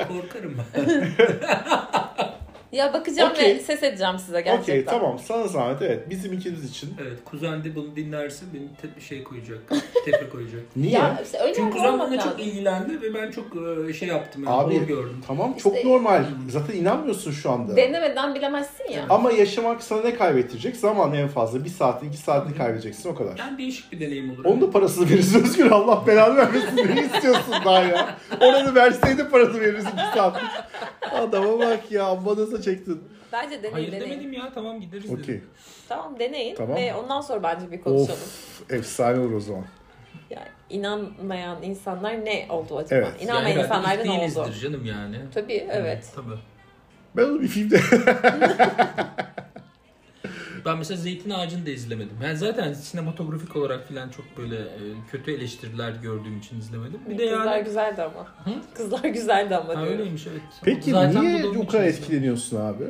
Korkarım. 0.09 0.57
Ya 2.73 2.93
bakacağım 2.93 3.31
Okey. 3.33 3.55
ve 3.55 3.59
ses 3.59 3.83
edeceğim 3.83 4.19
size 4.19 4.41
gerçekten. 4.41 4.73
Okey 4.73 4.85
tamam 4.85 5.19
sana 5.19 5.49
zahmet 5.49 5.83
evet 5.83 6.11
bizim 6.11 6.33
ikimiz 6.33 6.71
için. 6.71 6.95
evet 7.03 7.19
kuzen 7.25 7.65
de 7.65 7.75
bunu 7.75 7.97
dinlerse 7.97 8.45
beni 8.55 8.69
te- 8.83 8.97
bir 8.97 9.01
şey 9.01 9.25
koyacak. 9.25 9.59
Tepe 10.05 10.29
koyacak. 10.29 10.61
Niye? 10.77 10.93
Ya 10.93 11.21
işte 11.25 11.39
öyle 11.39 11.55
Çünkü 11.55 11.77
kuzen 11.77 11.93
bununla 12.01 12.19
çok 12.21 12.41
ilgilendi 12.41 13.03
ve 13.03 13.15
ben 13.15 13.31
çok 13.31 13.47
e, 13.89 13.93
şey 13.93 14.09
yaptım. 14.09 14.45
Yani, 14.45 14.57
Abi 14.57 14.87
gördüm. 14.87 15.23
tamam 15.27 15.55
çok 15.63 15.77
İşte- 15.77 15.89
normal. 15.89 16.25
Zaten 16.49 16.75
inanmıyorsun 16.75 17.31
şu 17.33 17.51
anda. 17.51 17.77
Denemeden 17.77 18.35
bilemezsin 18.35 18.91
ya. 18.93 19.07
Ama 19.09 19.33
yaşamak 19.33 19.83
sana 19.83 20.01
ne 20.01 20.15
kaybettirecek? 20.15 20.77
Zaman 20.77 21.13
en 21.15 21.29
fazla. 21.29 21.65
Bir 21.65 21.71
saat, 21.71 22.03
iki 22.05 22.17
saatini 22.17 22.57
kaybedeceksin 22.57 23.09
o 23.11 23.15
kadar. 23.15 23.39
Yani 23.39 23.59
değişik 23.59 23.93
bir 23.93 24.01
deneyim 24.01 24.31
olur. 24.31 24.45
Onun 24.45 24.61
da 24.61 24.71
parasını 24.71 25.11
verirsin 25.11 25.43
Özgür. 25.45 25.71
Allah 25.71 26.07
belanı 26.07 26.37
vermesin. 26.37 26.77
Ne 26.97 27.01
istiyorsun 27.03 27.55
daha 27.65 27.83
ya? 27.83 28.17
Oranı 28.41 28.75
verseydin 28.75 29.25
parasını 29.31 29.61
verirsin 29.61 29.89
iki 29.89 30.19
saatlik. 30.19 30.51
Adama 31.13 31.59
bak 31.59 31.93
ya. 31.93 32.05
Amma 32.07 32.31
nasıl 32.31 32.63
çektin? 32.63 33.05
Bence 33.33 33.59
deneyin 33.59 33.73
Hayır 33.73 33.93
deneyin. 33.93 34.11
demedim 34.11 34.33
ya 34.33 34.53
tamam 34.55 34.81
gideriz 34.81 35.11
Okey. 35.11 35.25
dedim. 35.25 35.45
Tamam 35.89 36.19
deneyin 36.19 36.55
Tamam. 36.55 36.77
ve 36.77 36.95
ondan 36.95 37.21
sonra 37.21 37.43
bence 37.43 37.71
bir 37.73 37.81
konuşalım. 37.81 38.11
Of. 38.21 38.71
Efsane 38.73 39.21
olur 39.21 39.33
o 39.33 39.41
zaman. 39.41 39.65
Yani 40.31 40.47
inanmayan 40.71 41.63
insanlar 41.63 42.25
ne 42.25 42.47
oldu 42.51 42.79
acaba? 42.79 42.95
Evet. 43.01 43.23
İnanmayan 43.23 43.49
Yani 43.49 43.63
insanlar 43.63 43.87
herhalde 43.91 44.09
ne 44.09 44.13
oldu? 44.13 44.21
değilizdir 44.21 44.61
canım 44.71 44.85
yani. 44.85 45.17
Tabii 45.35 45.67
evet. 45.71 46.13
Tabii. 46.15 46.39
Ben 47.17 47.23
onu 47.25 47.41
bir 47.41 47.49
filmde... 47.49 47.81
Ben 50.67 50.79
mesela 50.79 51.01
Zeytin 51.01 51.31
Ağacı'nı 51.31 51.67
da 51.67 51.71
izlemedim. 51.71 52.17
Yani 52.25 52.37
zaten 52.37 52.73
sinematografik 52.73 53.57
olarak 53.57 53.89
falan 53.89 54.09
çok 54.09 54.25
böyle 54.39 54.57
e, 54.57 54.81
kötü 55.11 55.33
eleştiriler 55.33 55.91
gördüğüm 56.03 56.39
için 56.39 56.59
izlemedim. 56.59 57.01
Bir 57.09 57.19
de 57.19 57.31
Kızlar 57.31 57.57
yani... 57.57 57.65
güzeldi 57.65 58.03
ama. 58.03 58.27
Hı? 58.45 58.61
Kızlar 58.75 59.05
güzeldi 59.05 59.57
ama 59.57 59.69
Ha, 59.69 59.73
diyorum. 59.73 59.93
öyleymiş 59.93 60.27
evet. 60.27 60.43
Peki 60.63 60.91
Zaten 60.91 61.23
niye 61.25 61.45
bu 61.55 61.67
kadar 61.67 61.85
etkileniyorsun 61.85 62.57
abi? 62.61 62.85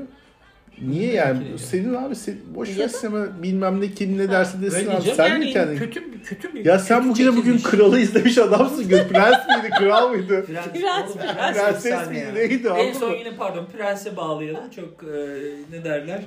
Niye 0.88 1.12
yani? 1.12 1.58
Senin 1.58 1.94
abi 1.94 2.16
sen, 2.16 2.34
boş 2.54 2.78
ver 2.78 2.88
sinema 2.88 3.42
bilmem 3.42 3.80
ne 3.80 3.90
kim 3.90 4.18
ne 4.18 4.30
derse 4.30 4.62
desin 4.62 4.90
abi. 4.90 5.02
Sen 5.02 5.28
yani 5.28 5.44
mi 5.44 5.52
kendin? 5.52 5.78
kötü 5.78 6.22
kötü 6.22 6.54
bir 6.54 6.64
Ya 6.64 6.78
sen 6.78 6.98
kötü 6.98 7.10
bugüne 7.10 7.28
bugün 7.28 7.42
çekilmiş. 7.56 7.62
kralı 7.62 8.00
izlemiş 8.00 8.38
adamsın. 8.38 8.88
Prens 8.88 9.48
miydi, 9.48 9.70
kral 9.78 10.08
mıydı? 10.08 10.46
Prens, 10.46 10.66
Prens, 10.72 11.16
prens. 11.16 11.56
Prenses 11.56 12.08
miydi, 12.08 12.26
neydi 12.34 12.68
En 12.78 12.92
son 12.92 13.12
yine 13.14 13.36
pardon 13.36 13.66
Prens'e 13.76 14.16
bağlayalım. 14.16 14.70
Çok 14.70 15.02
e, 15.04 15.38
ne 15.70 15.84
derler? 15.84 16.22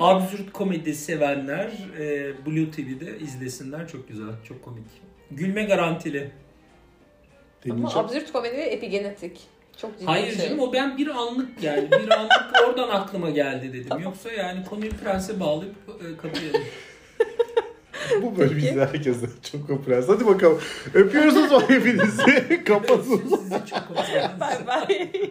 Absürt 0.00 0.52
komedi 0.52 0.94
sevenler 0.94 1.70
e, 1.98 2.32
Blue 2.46 2.70
TV'de 2.70 3.18
izlesinler. 3.18 3.88
Çok 3.88 4.08
güzel, 4.08 4.26
çok 4.48 4.64
komik. 4.64 4.84
Gülme 5.30 5.64
garantili. 5.64 6.30
Ama 7.64 7.74
Deneyeceğim. 7.78 8.06
absürt 8.06 8.32
komedi 8.32 8.56
ve 8.56 8.62
epigenetik. 8.62 9.40
Çok 9.80 9.92
ciddi 9.98 10.06
Hayır 10.06 10.36
şey. 10.36 10.46
canım 10.48 10.60
o 10.60 10.72
ben 10.72 10.98
bir 10.98 11.08
anlık 11.08 11.62
yani 11.62 11.90
bir 11.90 12.10
anlık 12.10 12.32
oradan 12.68 12.88
aklıma 12.88 13.30
geldi 13.30 13.72
dedim. 13.72 13.98
Yoksa 13.98 14.32
yani 14.32 14.64
konuyu 14.64 14.90
Prens'e 14.90 15.40
bağlayıp 15.40 15.74
e, 15.88 16.16
kapayalım. 16.16 16.62
Bu 18.22 18.36
bölümü 18.36 18.58
izleyen 18.58 18.78
herkese 18.78 19.26
çok 19.50 19.86
prens. 19.86 20.08
Hadi 20.08 20.26
bakalım. 20.26 20.60
Öpüyoruz 20.94 21.36
o 21.36 21.46
zaman 21.46 21.68
hepinizi. 21.68 22.64
Kapatın. 22.64 23.22
Sizi 23.36 23.54
çok 23.70 23.88
komik. 23.88 24.40
Bye 24.40 24.88
bye. 24.88 25.30